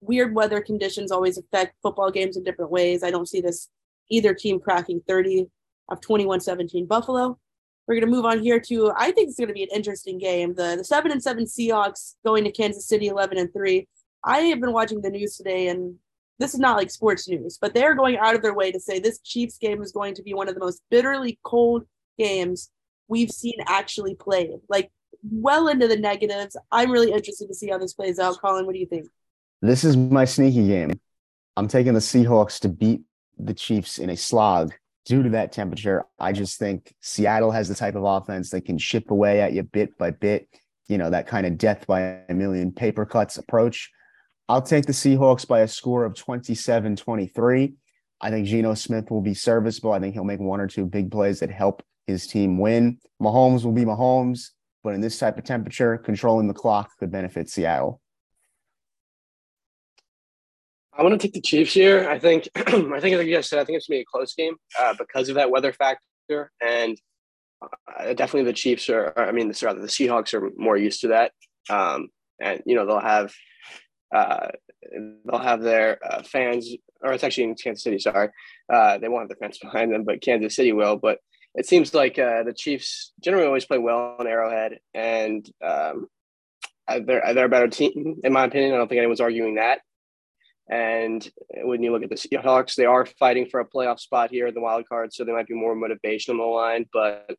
[0.00, 3.02] weird weather conditions always affect football games in different ways.
[3.02, 3.68] I don't see this
[4.10, 5.46] either team cracking 30
[5.88, 7.38] of 21-17 Buffalo.
[7.86, 10.18] We're going to move on here to I think it's going to be an interesting
[10.18, 10.54] game.
[10.54, 13.86] The the 7 and 7 Seahawks going to Kansas City 11 and 3.
[14.24, 15.94] I have been watching the news today and
[16.38, 18.98] this is not like sports news, but they're going out of their way to say
[18.98, 21.84] this Chiefs game is going to be one of the most bitterly cold
[22.18, 22.70] games
[23.08, 24.58] we've seen actually played.
[24.68, 24.90] Like
[25.22, 26.56] well into the negatives.
[26.70, 28.40] I'm really interested to see how this plays out.
[28.40, 29.06] Colin, what do you think?
[29.62, 31.00] This is my sneaky game.
[31.56, 33.02] I'm taking the Seahawks to beat
[33.38, 34.74] the Chiefs in a slog
[35.06, 36.04] due to that temperature.
[36.18, 39.62] I just think Seattle has the type of offense that can chip away at you
[39.62, 40.48] bit by bit,
[40.88, 43.90] you know, that kind of death by a million paper cuts approach.
[44.48, 47.74] I'll take the Seahawks by a score of 27 23.
[48.20, 49.92] I think Geno Smith will be serviceable.
[49.92, 52.98] I think he'll make one or two big plays that help his team win.
[53.20, 54.50] Mahomes will be Mahomes,
[54.84, 58.00] but in this type of temperature, controlling the clock could benefit Seattle.
[60.98, 62.08] I want to take the Chiefs here.
[62.08, 64.34] I think, I think, like you guys said, I think it's gonna be a close
[64.34, 66.98] game uh, because of that weather factor, and
[67.62, 69.12] uh, definitely the Chiefs are.
[69.16, 71.32] I mean, rather the Seahawks are more used to that,
[71.68, 72.08] um,
[72.40, 73.32] and you know they'll have
[74.14, 74.48] uh,
[75.24, 76.70] they'll have their uh, fans,
[77.02, 77.98] or it's actually in Kansas City.
[77.98, 78.30] Sorry,
[78.72, 80.96] uh, they won't have their fans behind them, but Kansas City will.
[80.96, 81.18] But
[81.54, 86.06] it seems like uh, the Chiefs generally always play well on Arrowhead, and um,
[86.88, 88.72] they're they're a better team in my opinion.
[88.72, 89.80] I don't think anyone's arguing that.
[90.68, 91.28] And
[91.62, 94.54] when you look at the Seahawks, they are fighting for a playoff spot here in
[94.54, 96.86] the wild card, so there might be more motivation on the line.
[96.92, 97.36] But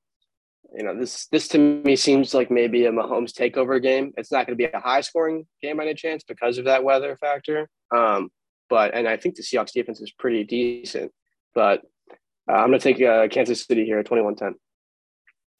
[0.76, 4.14] you know, this this to me seems like maybe a Mahomes takeover game.
[4.18, 6.84] It's not going to be a high scoring game by any chance because of that
[6.84, 7.70] weather factor.
[7.96, 8.30] Um,
[8.70, 11.12] but and I think the Seahawks defense is pretty decent.
[11.54, 11.82] But
[12.50, 14.54] uh, I'm going to take uh, Kansas City here at 21-10.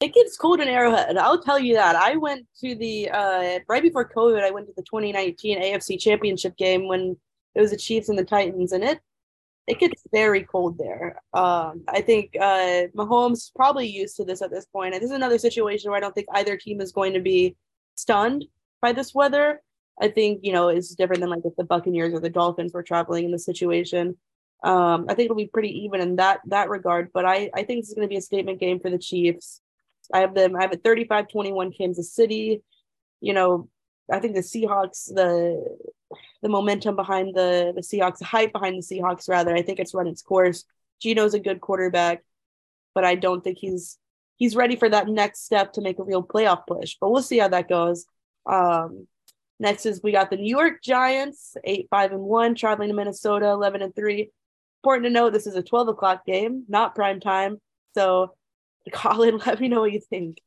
[0.00, 1.16] It gets cold in Arrowhead.
[1.16, 1.96] I'll tell you that.
[1.96, 4.42] I went to the uh, right before COVID.
[4.42, 7.16] I went to the 2019 AFC Championship game when
[7.58, 9.00] it was the Chiefs and the Titans, and it
[9.66, 11.20] it gets very cold there.
[11.34, 14.94] Um, I think uh, Mahomes probably used to this at this point.
[14.94, 17.56] And this is another situation where I don't think either team is going to be
[17.96, 18.46] stunned
[18.80, 19.60] by this weather.
[20.00, 22.84] I think you know it's different than like if the Buccaneers or the Dolphins were
[22.84, 24.16] traveling in this situation.
[24.62, 27.10] Um, I think it'll be pretty even in that that regard.
[27.12, 29.60] But I I think this is going to be a statement game for the Chiefs.
[30.14, 30.54] I have them.
[30.54, 32.62] I have a 35-21 Kansas City.
[33.20, 33.68] You know,
[34.10, 35.76] I think the Seahawks, the
[36.42, 39.94] the momentum behind the the Seahawks, the hype behind the Seahawks, rather, I think it's
[39.94, 40.64] run its course.
[41.00, 42.24] Geno's a good quarterback,
[42.94, 43.98] but I don't think he's
[44.36, 46.96] he's ready for that next step to make a real playoff push.
[47.00, 48.06] But we'll see how that goes.
[48.46, 49.06] Um,
[49.58, 53.48] next is we got the New York Giants, eight five and one, traveling to Minnesota,
[53.48, 54.30] eleven and three.
[54.82, 57.60] Important to note, this is a twelve o'clock game, not prime time.
[57.94, 58.34] So,
[58.92, 60.38] Colin, let me know what you think.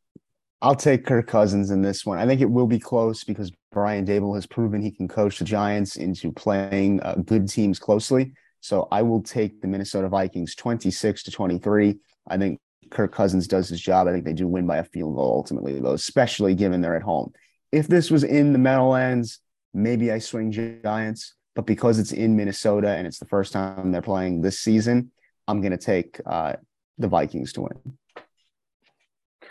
[0.62, 2.20] I'll take Kirk Cousins in this one.
[2.20, 5.45] I think it will be close because Brian Daboll has proven he can coach the
[5.45, 8.34] Giants into playing uh, good teams closely.
[8.59, 11.97] So I will take the Minnesota Vikings 26 to 23.
[12.28, 12.59] I think
[12.91, 14.07] Kirk Cousins does his job.
[14.07, 17.01] I think they do win by a field goal ultimately, though, especially given they're at
[17.01, 17.32] home.
[17.72, 19.39] If this was in the Meadowlands,
[19.74, 21.34] maybe I swing Giants.
[21.55, 25.12] But because it's in Minnesota and it's the first time they're playing this season,
[25.47, 26.53] I'm going to take uh,
[26.97, 27.97] the Vikings to win.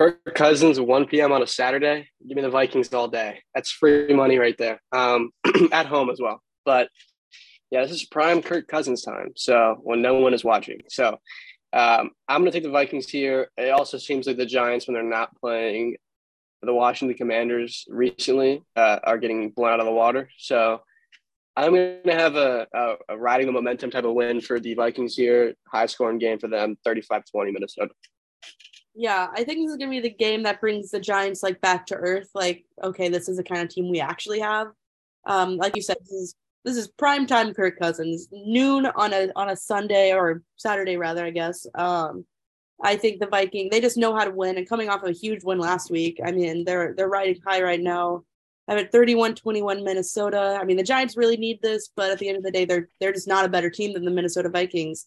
[0.01, 1.31] Kirk Cousins, 1 p.m.
[1.31, 2.09] on a Saturday.
[2.27, 3.41] Give me the Vikings all day.
[3.55, 4.81] That's free money right there.
[4.93, 5.29] Um,
[5.73, 6.41] at home as well.
[6.65, 6.89] But
[7.71, 9.33] yeah, this is prime Kirk Cousins time.
[9.37, 10.81] So when no one is watching.
[10.89, 11.19] So
[11.75, 13.51] um, I'm going to take the Vikings here.
[13.59, 15.97] It also seems like the Giants, when they're not playing
[16.63, 20.31] the Washington Commanders recently, uh, are getting blown out of the water.
[20.39, 20.81] So
[21.57, 24.73] I'm going to have a, a, a, riding the momentum type of win for the
[24.73, 25.53] Vikings here.
[25.71, 27.93] High scoring game for them, 35 20 Minnesota.
[29.01, 31.87] Yeah, I think this is to be the game that brings the Giants like back
[31.87, 32.29] to earth.
[32.35, 34.67] Like, okay, this is the kind of team we actually have.
[35.25, 36.35] Um, like you said, this is
[36.67, 41.25] this is prime time Kirk Cousins, noon on a on a Sunday or Saturday rather,
[41.25, 41.67] I guess.
[41.75, 42.27] Um,
[42.83, 45.13] I think the Viking they just know how to win and coming off of a
[45.13, 46.21] huge win last week.
[46.23, 48.25] I mean, they're they're riding high right now.
[48.69, 50.59] I'm at 31-21 Minnesota.
[50.61, 52.91] I mean, the Giants really need this, but at the end of the day, they're
[53.01, 55.07] they're just not a better team than the Minnesota Vikings.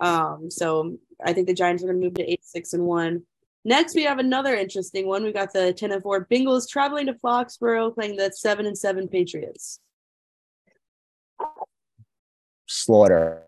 [0.00, 3.24] Um, so I think the Giants are going to move to eight, six, and one.
[3.64, 5.22] Next, we have another interesting one.
[5.22, 9.06] We got the 10 and 4 Bengals traveling to Foxborough, playing the 7 and 7
[9.06, 9.78] Patriots.
[12.66, 13.44] Slaughter.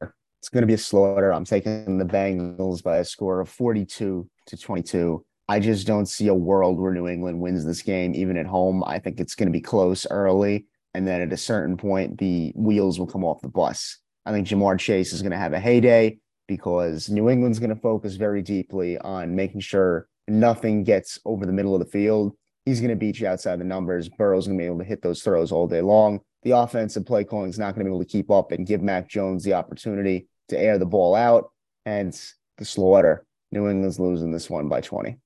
[0.00, 1.32] It's going to be a slaughter.
[1.32, 5.24] I'm taking the Bengals by a score of 42 to 22.
[5.48, 8.84] I just don't see a world where New England wins this game, even at home.
[8.86, 10.66] I think it's going to be close early.
[10.94, 13.98] And then at a certain point, the wheels will come off the bus.
[14.24, 16.18] I think Ja'Marr Chase is going to have a heyday
[16.50, 21.52] because New England's going to focus very deeply on making sure nothing gets over the
[21.52, 22.34] middle of the field.
[22.64, 24.08] He's going to beat you outside the numbers.
[24.08, 26.20] Burrow's going to be able to hit those throws all day long.
[26.42, 28.82] The offensive play calling is not going to be able to keep up and give
[28.82, 31.52] Mac Jones the opportunity to air the ball out.
[31.86, 32.12] And
[32.60, 33.26] the slaughter.
[33.50, 35.18] New England's losing this one by 20.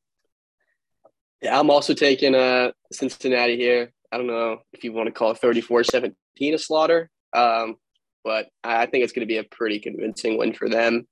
[1.43, 3.93] Yeah, I'm also taking uh, Cincinnati here.
[4.11, 7.77] I don't know if you want to call it 34 17 a slaughter, um,
[8.23, 11.07] but I think it's going to be a pretty convincing win for them.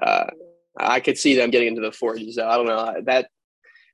[0.00, 0.26] Uh,
[0.78, 2.32] I could see them getting into the 40s.
[2.32, 3.28] So I don't know that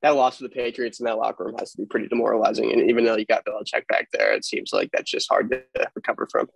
[0.02, 2.72] that loss to the Patriots in that locker room has to be pretty demoralizing.
[2.72, 5.62] And even though you got Belichick back there, it seems like that's just hard to
[5.94, 6.48] recover from.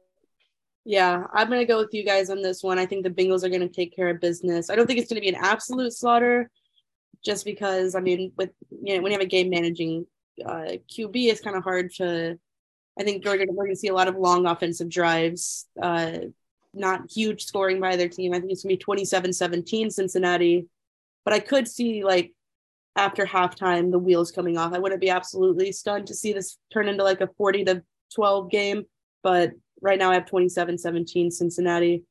[0.85, 2.79] Yeah, I'm going to go with you guys on this one.
[2.79, 4.71] I think the Bengals are going to take care of business.
[4.71, 6.51] I don't think it's going to be an absolute slaughter,
[7.25, 10.07] just because I mean, with you know, when you have a game managing
[10.45, 12.39] uh, QB, it's kind of hard to.
[12.99, 16.19] I think we're going to see a lot of long offensive drives, uh,
[16.77, 18.33] not huge scoring by their team.
[18.33, 20.67] I think it's going to be 27 17 Cincinnati.
[21.25, 22.33] But I could see, like,
[22.95, 24.73] after halftime, the wheels coming off.
[24.73, 27.83] I wouldn't be absolutely stunned to see this turn into like a 40 to
[28.15, 28.85] 12 game.
[29.23, 29.53] But
[29.83, 32.05] right now, I have 27 17 Cincinnati.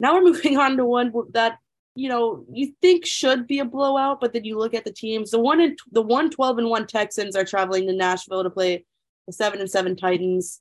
[0.00, 1.58] Now we're moving on to one that
[1.96, 5.30] you know, you think should be a blowout, but then you look at the teams.
[5.30, 8.84] The one in the one twelve and one Texans are traveling to Nashville to play
[9.26, 10.60] the seven and seven Titans.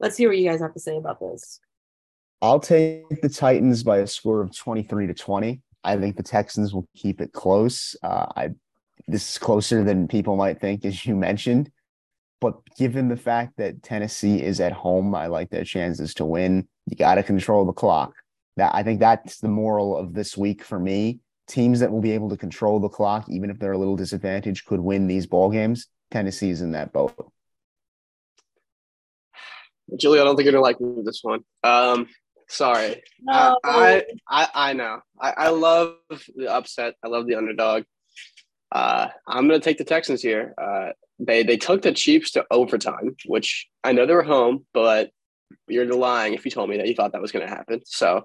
[0.00, 1.60] Let's hear what you guys have to say about this.
[2.46, 5.60] I'll take the Titans by a score of 23 to 20.
[5.82, 7.96] I think the Texans will keep it close.
[8.02, 8.50] Uh, I
[9.08, 11.70] this is closer than people might think, as you mentioned.
[12.40, 16.68] But given the fact that Tennessee is at home, I like their chances to win.
[16.86, 18.14] You got to control the clock
[18.56, 21.20] that I think that's the moral of this week for me.
[21.48, 24.66] Teams that will be able to control the clock, even if they're a little disadvantaged,
[24.66, 25.88] could win these ball games.
[26.10, 27.14] Tennessee's in that boat.
[29.96, 31.44] Julie, I don't think you're gonna like this one.
[31.62, 32.08] Um,
[32.48, 33.02] sorry.
[33.20, 33.58] No.
[33.64, 35.00] I, I I know.
[35.20, 35.96] I, I love
[36.34, 36.94] the upset.
[37.04, 37.84] I love the underdog.
[38.72, 40.54] Uh, I'm gonna take the Texans here.
[40.60, 45.10] Uh, they they took the Chiefs to overtime, which I know they were home, but
[45.68, 47.80] you're lying if you told me that you thought that was going to happen.
[47.84, 48.24] So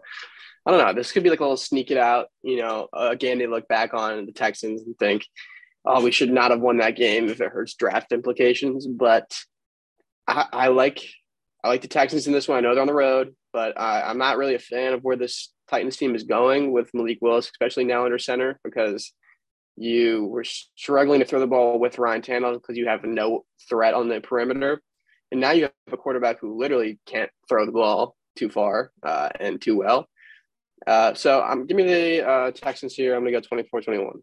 [0.65, 0.93] I don't know.
[0.93, 3.67] This could be like a little sneak it out, you know, a game they look
[3.67, 5.25] back on the Texans and think,
[5.85, 8.85] oh, we should not have won that game if it hurts draft implications.
[8.85, 9.35] But
[10.27, 11.03] I, I like
[11.63, 12.57] I like the Texans in this one.
[12.57, 15.15] I know they're on the road, but I, I'm not really a fan of where
[15.15, 19.13] this Titans team is going with Malik Willis, especially now under center, because
[19.77, 23.93] you were struggling to throw the ball with Ryan Tannehill because you have no threat
[23.93, 24.81] on the perimeter.
[25.31, 29.29] And now you have a quarterback who literally can't throw the ball too far uh,
[29.39, 30.07] and too well.
[30.85, 33.15] Uh, so I'm um, give me the uh, Texans here.
[33.15, 34.13] I'm going to go 24-21.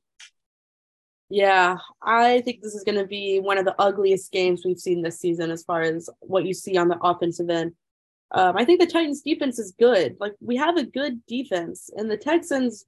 [1.31, 5.03] Yeah, I think this is going to be one of the ugliest games we've seen
[5.03, 7.73] this season as far as what you see on the offensive end.
[8.31, 10.17] Um, I think the Titans defense is good.
[10.21, 12.87] Like we have a good defense, and the Texans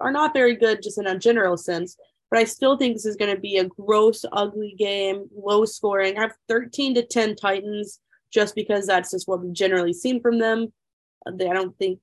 [0.00, 1.96] are not very good just in a general sense.
[2.30, 6.18] But I still think this is going to be a gross, ugly game, low scoring.
[6.18, 8.00] I have 13 to 10 Titans
[8.30, 10.72] just because that's just what we've generally seen from them.
[11.26, 12.00] I don't think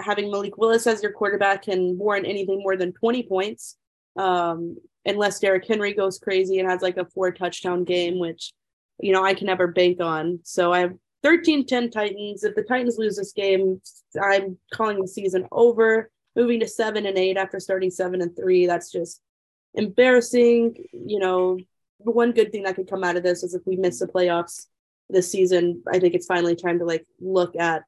[0.00, 3.76] having Malik Willis as your quarterback can warrant anything more than 20 points,
[4.16, 8.52] um, unless Derrick Henry goes crazy and has like a four touchdown game, which,
[9.00, 10.40] you know, I can never bank on.
[10.42, 12.44] So I have 13 10 Titans.
[12.44, 13.80] If the Titans lose this game,
[14.22, 18.66] I'm calling the season over, moving to seven and eight after starting seven and three.
[18.66, 19.20] That's just
[19.74, 20.76] embarrassing.
[20.92, 21.58] You know,
[22.04, 24.06] the one good thing that could come out of this is if we miss the
[24.06, 24.66] playoffs
[25.08, 27.82] this season, I think it's finally time to like look at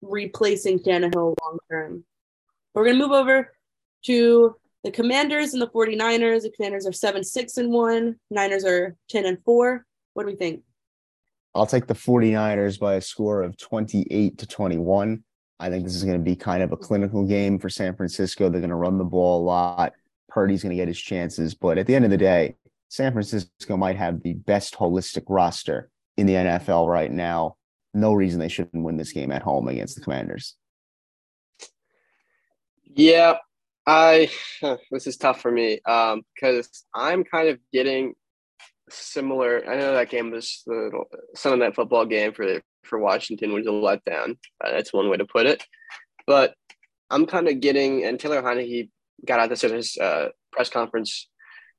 [0.00, 2.04] replacing Tannehill long term.
[2.74, 3.52] We're going to move over
[4.06, 6.42] to the Commanders and the 49ers.
[6.42, 9.84] The Commanders are 7 6 and 1, Niners are 10 and 4.
[10.14, 10.62] What do we think?
[11.54, 15.22] I'll take the 49ers by a score of 28 to 21.
[15.60, 18.48] I think this is going to be kind of a clinical game for San Francisco.
[18.48, 19.92] They're going to run the ball a lot.
[20.28, 21.54] Purdy's going to get his chances.
[21.54, 22.56] But at the end of the day,
[22.88, 27.56] San Francisco might have the best holistic roster in the NFL right now
[27.94, 30.56] no reason they shouldn't win this game at home against the Commanders.
[32.84, 33.36] Yeah,
[33.86, 34.30] I
[34.90, 38.14] this is tough for me um, because I'm kind of getting
[38.90, 39.68] similar.
[39.68, 41.04] I know that game was the
[41.34, 44.36] Sunday night football game for for Washington was a letdown.
[44.62, 45.64] Uh, that's one way to put it.
[46.26, 46.54] But
[47.10, 48.90] I'm kind of getting, and Taylor Heinicke
[49.24, 51.28] got out this at his uh, press conference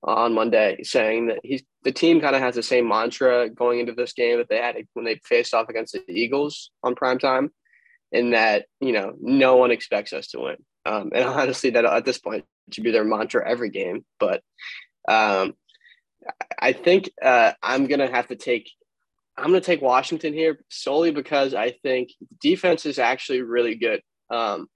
[0.03, 3.93] on Monday, saying that he's the team kind of has the same mantra going into
[3.93, 7.51] this game that they had when they faced off against the Eagles on prime time,
[8.11, 10.57] in that you know no one expects us to win.
[10.85, 14.05] Um, and honestly, that at this point should be their mantra every game.
[14.19, 14.41] But
[15.07, 15.55] um,
[16.59, 18.69] I think uh, I'm gonna have to take
[19.37, 22.09] I'm gonna take Washington here solely because I think
[22.41, 24.01] defense is actually really good.
[24.29, 24.67] Um,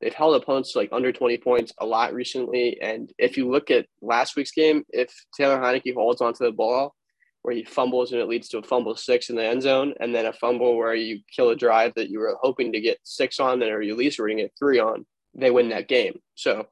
[0.00, 2.80] they've held opponents to like under 20 points a lot recently.
[2.80, 6.94] And if you look at last week's game, if Taylor Heinicke holds onto the ball
[7.42, 10.14] where he fumbles and it leads to a fumble six in the end zone, and
[10.14, 13.38] then a fumble where you kill a drive that you were hoping to get six
[13.38, 15.04] on, or you at least were going to get three on,
[15.34, 16.20] they win that game.
[16.34, 16.66] So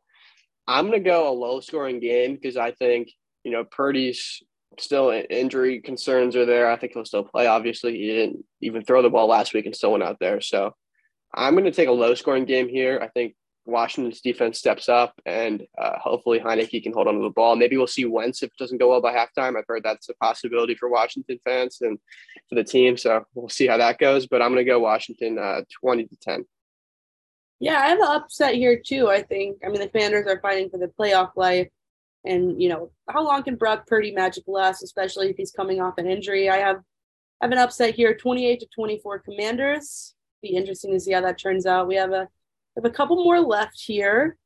[0.66, 3.10] I'm going to go a low scoring game because I think,
[3.44, 4.42] you know, Purdy's
[4.78, 6.70] still injury concerns are there.
[6.70, 7.46] I think he'll still play.
[7.46, 10.40] Obviously, he didn't even throw the ball last week and still went out there.
[10.40, 10.74] So
[11.34, 13.00] I'm going to take a low scoring game here.
[13.02, 13.34] I think
[13.64, 17.54] Washington's defense steps up and uh, hopefully Heinicke can hold on to the ball.
[17.56, 19.56] Maybe we'll see Wentz if it doesn't go well by halftime.
[19.56, 21.98] I've heard that's a possibility for Washington fans and
[22.48, 22.96] for the team.
[22.96, 24.26] So we'll see how that goes.
[24.26, 26.44] But I'm going to go Washington uh, 20 to 10.
[27.62, 29.08] Yeah, I have an upset here too.
[29.08, 29.58] I think.
[29.64, 31.68] I mean, the Commanders are fighting for the playoff life.
[32.24, 35.98] And, you know, how long can Brock Purdy magic last, especially if he's coming off
[35.98, 36.50] an injury?
[36.50, 36.76] I have
[37.40, 41.38] I have an upset here 28 to 24 Commanders be interesting to see how that
[41.38, 41.88] turns out.
[41.88, 42.28] We have a
[42.76, 44.36] have a couple more left here.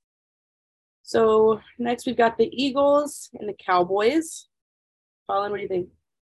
[1.02, 4.48] So next we've got the Eagles and the Cowboys.
[5.28, 5.88] Colin, what do you think?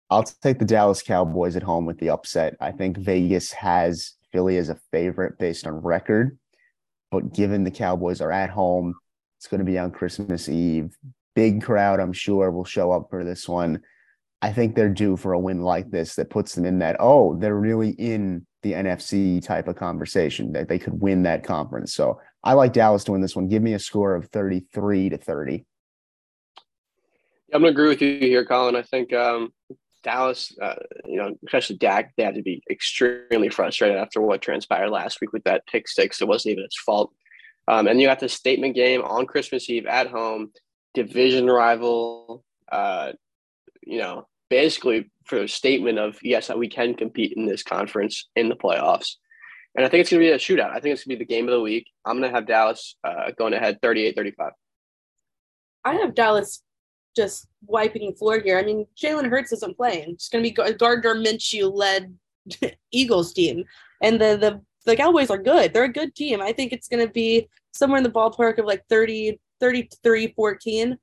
[0.10, 2.56] I'll take the Dallas Cowboys at home with the upset.
[2.60, 6.39] I think Vegas has Philly as a favorite based on record,
[7.12, 8.96] but given the Cowboys are at home,
[9.38, 10.96] it's going to be on Christmas Eve.
[11.36, 13.82] Big crowd, I'm sure, will show up for this one.
[14.42, 17.36] I think they're due for a win like this that puts them in that, oh,
[17.38, 21.94] they're really in the NFC type of conversation that they could win that conference.
[21.94, 23.48] So I like Dallas to win this one.
[23.48, 25.66] Give me a score of 33 to 30.
[27.54, 28.76] I'm going to agree with you here, Colin.
[28.76, 29.52] I think um,
[30.04, 30.76] Dallas, uh,
[31.06, 35.34] you know, especially Dak, they had to be extremely frustrated after what transpired last week
[35.34, 36.22] with that pick six.
[36.22, 37.12] It wasn't even its fault.
[37.68, 40.52] Um, and you got the statement game on Christmas Eve at home,
[40.94, 43.12] division rival, uh,
[43.84, 48.28] you know, basically for a statement of yes, that we can compete in this conference
[48.36, 49.16] in the playoffs.
[49.76, 50.72] And I think it's going to be a shootout.
[50.72, 51.88] I think it's going to be the game of the week.
[52.06, 54.52] I'm going to have Dallas uh, going ahead 38 35.
[55.86, 56.64] I have Dallas
[57.16, 58.58] just wiping the floor here.
[58.58, 60.12] I mean, Jalen Hurts isn't playing.
[60.12, 62.16] It's going to be Gardner Minshew led
[62.92, 63.64] Eagles team.
[64.02, 65.74] And the, the, the Cowboys are good.
[65.74, 66.42] They're a good team.
[66.42, 70.98] I think it's going to be somewhere in the ballpark of like 30, 33 14.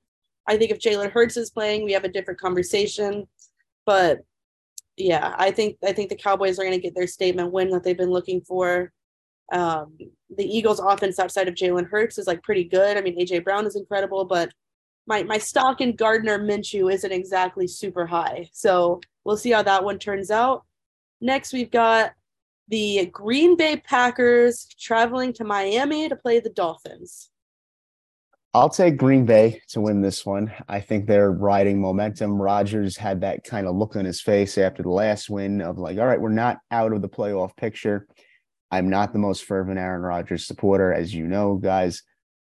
[0.48, 3.26] I think if Jalen Hurts is playing, we have a different conversation.
[3.84, 4.20] But
[4.96, 7.82] yeah, I think I think the Cowboys are going to get their statement win that
[7.84, 8.92] they've been looking for.
[9.52, 9.96] Um,
[10.36, 12.96] the Eagles' offense outside of Jalen Hurts is like pretty good.
[12.96, 14.50] I mean, AJ Brown is incredible, but
[15.06, 18.48] my my stock in Gardner Minshew isn't exactly super high.
[18.52, 20.64] So we'll see how that one turns out.
[21.20, 22.12] Next, we've got
[22.68, 27.30] the Green Bay Packers traveling to Miami to play the Dolphins.
[28.52, 30.50] I'll take Green Bay to win this one.
[30.66, 32.40] I think they're riding momentum.
[32.40, 35.98] Rodgers had that kind of look on his face after the last win of like,
[35.98, 38.06] all right, we're not out of the playoff picture.
[38.70, 42.02] I'm not the most fervent Aaron Rodgers supporter, as you know, guys.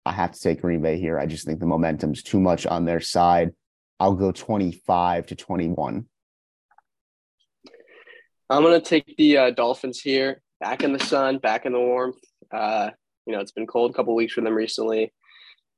[0.07, 1.19] I have to take Green Bay here.
[1.19, 3.51] I just think the momentum's too much on their side.
[3.99, 6.07] I'll go 25 to 21.
[8.49, 10.41] I'm going to take the uh, Dolphins here.
[10.61, 12.23] Back in the sun, back in the warmth.
[12.53, 12.91] Uh,
[13.27, 15.13] you know, it's been cold a couple weeks for them recently.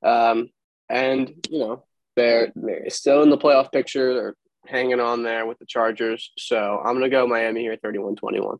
[0.03, 0.49] Um,
[0.89, 4.13] and, you know, they're, they're still in the playoff picture.
[4.13, 4.35] They're
[4.67, 6.31] hanging on there with the Chargers.
[6.37, 8.57] So I'm going to go Miami here 31 21.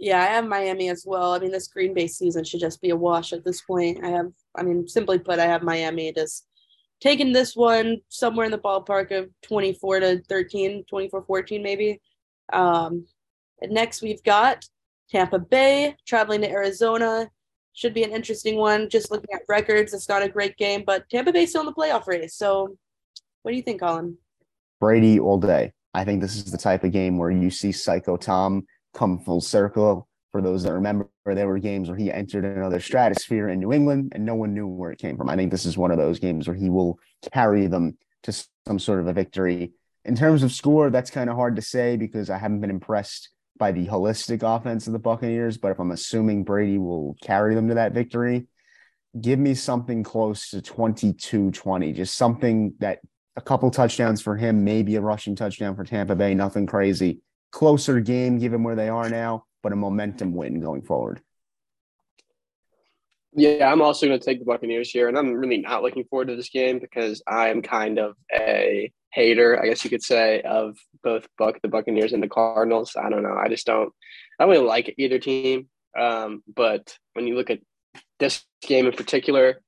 [0.00, 1.34] Yeah, I have Miami as well.
[1.34, 4.02] I mean, this Green Bay season should just be a wash at this point.
[4.02, 6.46] I have, I mean, simply put, I have Miami just
[7.02, 12.00] taking this one somewhere in the ballpark of 24 to 13, 24 14, maybe.
[12.50, 13.06] Um,
[13.62, 14.64] next, we've got
[15.10, 17.30] Tampa Bay traveling to Arizona.
[17.74, 18.88] Should be an interesting one.
[18.88, 21.74] Just looking at records, it's not a great game, but Tampa Bay's still in the
[21.74, 22.36] playoff race.
[22.36, 22.74] So,
[23.42, 24.16] what do you think, Colin?
[24.80, 25.74] Brady all day.
[25.92, 28.64] I think this is the type of game where you see Psycho Tom
[28.94, 30.08] come full circle.
[30.32, 34.12] For those that remember, there were games where he entered another stratosphere in New England
[34.14, 35.28] and no one knew where it came from.
[35.28, 36.98] I think this is one of those games where he will
[37.32, 38.32] carry them to
[38.66, 39.72] some sort of a victory.
[40.04, 43.30] In terms of score, that's kind of hard to say because I haven't been impressed
[43.58, 45.58] by the holistic offense of the Buccaneers.
[45.58, 48.46] But if I'm assuming Brady will carry them to that victory,
[49.20, 53.00] give me something close to 22 20, just something that
[53.36, 57.20] a couple touchdowns for him, maybe a rushing touchdown for Tampa Bay, nothing crazy
[57.50, 61.20] closer game given where they are now, but a momentum win going forward.
[63.32, 66.28] Yeah, I'm also going to take the Buccaneers here, and I'm really not looking forward
[66.28, 70.76] to this game because I'm kind of a hater, I guess you could say, of
[71.04, 72.96] both Buck the Buccaneers and the Cardinals.
[72.96, 73.36] I don't know.
[73.36, 73.92] I just don't.
[74.38, 75.68] I don't really like either team.
[75.98, 77.60] Um, but when you look at
[78.18, 79.60] this game in particular,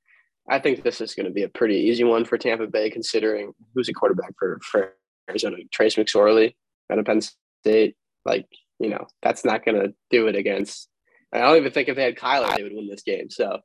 [0.48, 3.52] I think this is going to be a pretty easy one for Tampa Bay, considering
[3.74, 4.94] who's a quarterback for, for
[5.28, 6.54] Arizona, Trace McSorley
[6.90, 7.20] out of Penn
[7.62, 8.46] State, like,
[8.78, 10.88] you know, that's not going to do it against.
[11.32, 13.30] I don't even think if they had Kyler, they would win this game.
[13.30, 13.60] So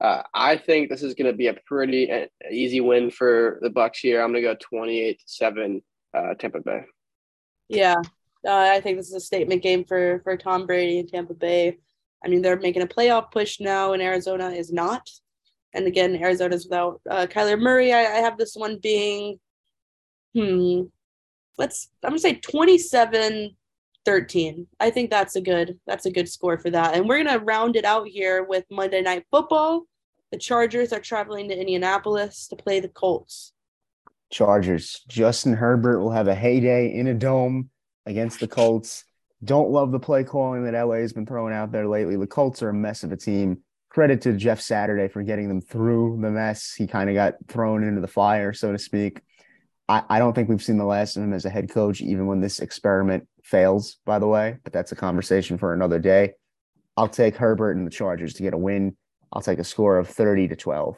[0.00, 3.70] uh, I think this is going to be a pretty uh, easy win for the
[3.70, 4.22] Bucs here.
[4.22, 5.82] I'm going to go 28 to 7
[6.14, 6.84] uh, Tampa Bay.
[7.68, 7.96] Yeah.
[8.46, 11.78] Uh, I think this is a statement game for for Tom Brady and Tampa Bay.
[12.24, 15.08] I mean, they're making a playoff push now, and Arizona is not.
[15.72, 17.92] And again, Arizona's without uh, Kyler Murray.
[17.92, 19.38] I, I have this one being,
[20.34, 20.82] hmm,
[21.60, 23.54] let's I'm gonna say 27
[24.06, 24.66] 13.
[24.80, 26.94] I think that's a good that's a good score for that.
[26.94, 29.84] And we're gonna round it out here with Monday night football.
[30.32, 33.52] The Chargers are traveling to Indianapolis to play the Colts.
[34.30, 35.04] Chargers.
[35.08, 37.68] Justin Herbert will have a heyday in a dome
[38.06, 39.04] against the Colts.
[39.44, 42.16] Don't love the play calling that LA has been throwing out there lately.
[42.16, 43.58] The Colts are a mess of a team.
[43.90, 46.72] Credit to Jeff Saturday for getting them through the mess.
[46.72, 49.20] He kind of got thrown into the fire, so to speak.
[49.90, 52.26] I, I don't think we've seen the last of him as a head coach, even
[52.26, 56.34] when this experiment fails, by the way, but that's a conversation for another day.
[56.96, 58.96] I'll take Herbert and the Chargers to get a win.
[59.32, 60.96] I'll take a score of 30 to 12.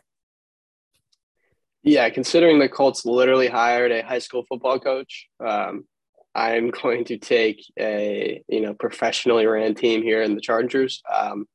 [1.85, 5.87] Yeah, considering the Colts literally hired a high school football coach, um,
[6.35, 11.03] I'm going to take a you know professionally ran team here in the Chargers.
[11.11, 11.47] Um,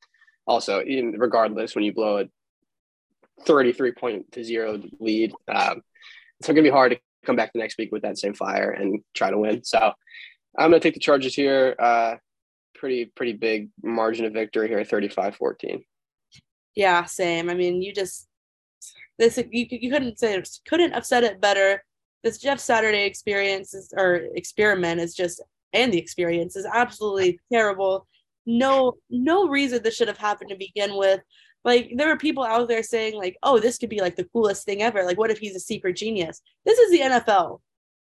[0.47, 0.83] also,
[1.17, 2.25] regardless, when you blow a
[3.43, 5.81] 33 point to zero lead, um,
[6.39, 8.71] it's going to be hard to come back the next week with that same fire
[8.71, 9.63] and try to win.
[9.63, 9.91] So
[10.57, 11.75] I'm going to take the Chargers here.
[11.77, 12.15] Uh,
[12.73, 15.83] pretty, pretty big margin of victory here, 35 14.
[16.75, 17.49] Yeah, same.
[17.49, 18.27] I mean, you just,
[19.19, 21.83] this, you, you couldn't say, couldn't have said it better.
[22.23, 25.41] This Jeff Saturday experience is, or experiment is just,
[25.73, 28.07] and the experience is absolutely terrible.
[28.45, 31.19] No, no reason this should have happened to begin with.
[31.63, 34.65] Like there are people out there saying like, "Oh, this could be like the coolest
[34.65, 36.41] thing ever." Like, what if he's a secret genius?
[36.65, 37.59] This is the NFL.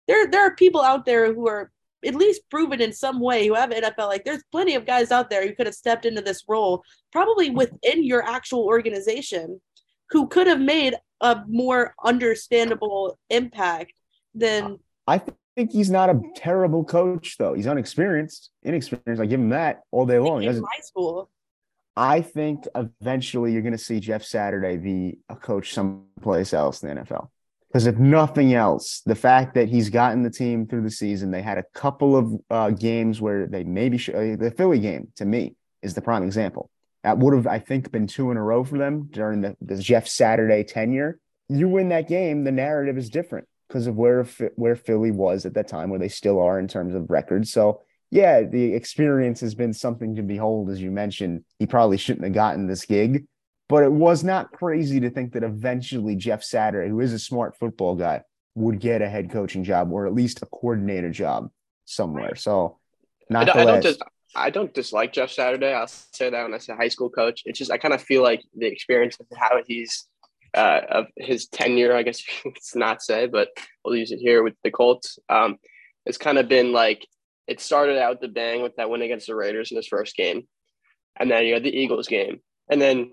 [0.08, 1.72] There, there are people out there who are
[2.06, 4.08] at least proven in some way who have NFL.
[4.08, 7.50] Like, there's plenty of guys out there who could have stepped into this role, probably
[7.50, 9.62] within your actual organization,
[10.10, 13.94] who could have made a more understandable impact
[14.34, 14.80] than.
[15.08, 15.22] I
[15.56, 17.54] think he's not a terrible coach, though.
[17.54, 19.22] He's unexperienced, inexperienced.
[19.22, 20.44] I give him that all day long.
[20.44, 21.30] In high school.
[22.00, 26.96] I think eventually you're going to see Jeff Saturday be a coach someplace else in
[26.96, 27.28] the NFL.
[27.68, 31.42] Because if nothing else, the fact that he's gotten the team through the season, they
[31.42, 35.26] had a couple of uh, games where they maybe should, uh, the Philly game to
[35.26, 36.70] me is the prime example.
[37.04, 39.78] That would have, I think, been two in a row for them during the, the
[39.78, 41.20] Jeff Saturday tenure.
[41.50, 44.24] you win that game, the narrative is different because of where
[44.56, 47.52] where Philly was at that time, where they still are in terms of records.
[47.52, 47.82] So
[48.12, 51.44] yeah, the experience has been something to behold, as you mentioned.
[51.60, 53.26] He probably shouldn't have gotten this gig,
[53.68, 57.58] but it was not crazy to think that eventually Jeff Saturday, who is a smart
[57.58, 58.24] football guy,
[58.56, 61.50] would get a head coaching job or at least a coordinator job
[61.86, 62.36] somewhere.
[62.36, 62.80] So
[63.30, 64.00] not I don't, I don't, dis-
[64.36, 65.72] I don't dislike Jeff Saturday.
[65.72, 67.44] I'll say that when I say high school coach.
[67.46, 70.08] It's just I kind of feel like the experience of how he's
[70.56, 73.50] uh, of his tenure, I guess it's not say, but
[73.86, 75.20] we'll use it here with the Colts.
[75.30, 75.58] Um,
[76.08, 77.06] it's kind of been like
[77.50, 80.48] it started out the bang with that win against the Raiders in his first game,
[81.20, 82.40] and then you had the Eagles game,
[82.70, 83.12] and then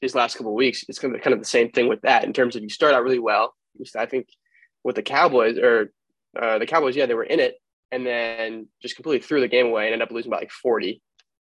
[0.00, 2.32] these last couple weeks, it's kind of kind of the same thing with that in
[2.32, 3.54] terms of you start out really well.
[3.96, 4.28] I think
[4.84, 5.92] with the Cowboys or
[6.40, 7.56] uh, the Cowboys, yeah, they were in it,
[7.90, 11.02] and then just completely threw the game away and ended up losing by like forty.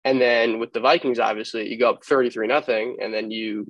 [0.05, 3.67] And then with the Vikings, obviously, you go up thirty three nothing, and then you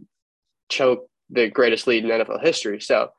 [0.68, 2.80] choke the greatest lead in NFL history.
[2.80, 3.10] So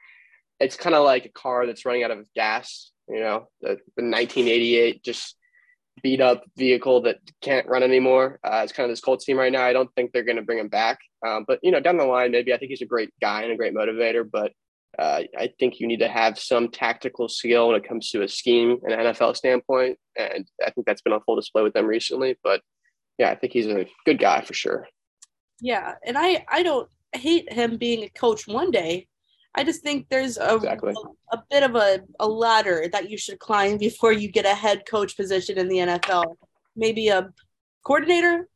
[0.59, 4.03] it's kind of like a car that's running out of gas, you know, the, the
[4.03, 5.35] 1988 just
[6.01, 8.39] beat up vehicle that can't run anymore.
[8.43, 9.63] Uh, it's kind of this Colts team right now.
[9.63, 10.99] I don't think they're going to bring him back.
[11.25, 13.51] Um, but, you know, down the line, maybe I think he's a great guy and
[13.51, 14.27] a great motivator.
[14.29, 14.53] But
[14.97, 18.27] uh, I think you need to have some tactical skill when it comes to a
[18.27, 19.99] scheme and NFL standpoint.
[20.17, 22.37] And I think that's been on full display with them recently.
[22.43, 22.61] But
[23.17, 24.87] yeah, I think he's a good guy for sure.
[25.59, 25.95] Yeah.
[26.03, 29.07] And I, I don't, hate him being a coach one day.
[29.55, 30.93] I just think there's a, exactly.
[31.31, 34.55] a, a, bit of a, a ladder that you should climb before you get a
[34.55, 36.35] head coach position in the NFL.
[36.75, 37.29] Maybe a
[37.83, 38.47] coordinator,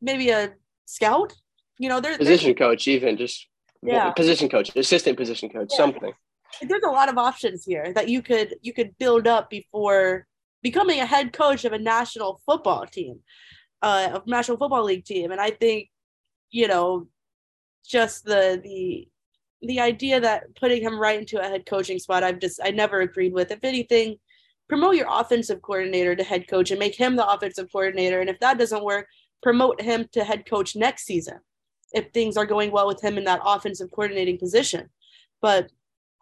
[0.00, 0.52] maybe a
[0.86, 1.34] scout.
[1.78, 3.48] You know, there's position coach, even just
[3.82, 5.76] yeah, position coach, assistant position coach, yeah.
[5.76, 6.12] something.
[6.62, 10.26] There's a lot of options here that you could you could build up before
[10.62, 13.20] becoming a head coach of a national football team,
[13.82, 15.88] uh, of national football league team, and I think
[16.50, 17.08] you know
[17.84, 19.08] just the the
[19.62, 23.00] the idea that putting him right into a head coaching spot, I've just I never
[23.00, 23.50] agreed with.
[23.50, 24.16] If anything,
[24.68, 28.20] promote your offensive coordinator to head coach and make him the offensive coordinator.
[28.20, 29.06] And if that doesn't work,
[29.42, 31.40] promote him to head coach next season
[31.92, 34.88] if things are going well with him in that offensive coordinating position.
[35.42, 35.70] But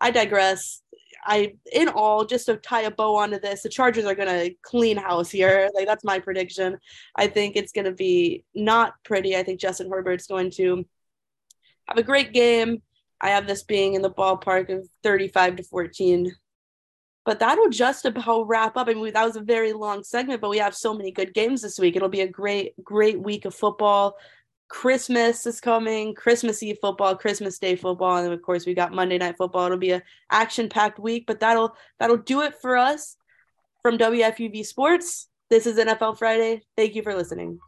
[0.00, 0.82] I digress.
[1.24, 4.96] I in all, just to tie a bow onto this, the Chargers are gonna clean
[4.96, 5.68] house here.
[5.74, 6.78] Like that's my prediction.
[7.14, 9.36] I think it's gonna be not pretty.
[9.36, 10.86] I think Justin Herbert's going to
[11.86, 12.82] have a great game.
[13.20, 16.34] I have this being in the ballpark of 35 to 14.
[17.24, 18.88] But that'll just about wrap up.
[18.88, 21.60] I mean, that was a very long segment, but we have so many good games
[21.60, 21.94] this week.
[21.94, 24.16] It'll be a great, great week of football.
[24.68, 29.18] Christmas is coming, Christmas Eve football, Christmas Day football, and of course we got Monday
[29.18, 29.66] Night Football.
[29.66, 33.16] It'll be a action-packed week, but that'll that'll do it for us
[33.82, 35.28] from WFUV Sports.
[35.48, 36.62] This is NFL Friday.
[36.76, 37.58] Thank you for listening.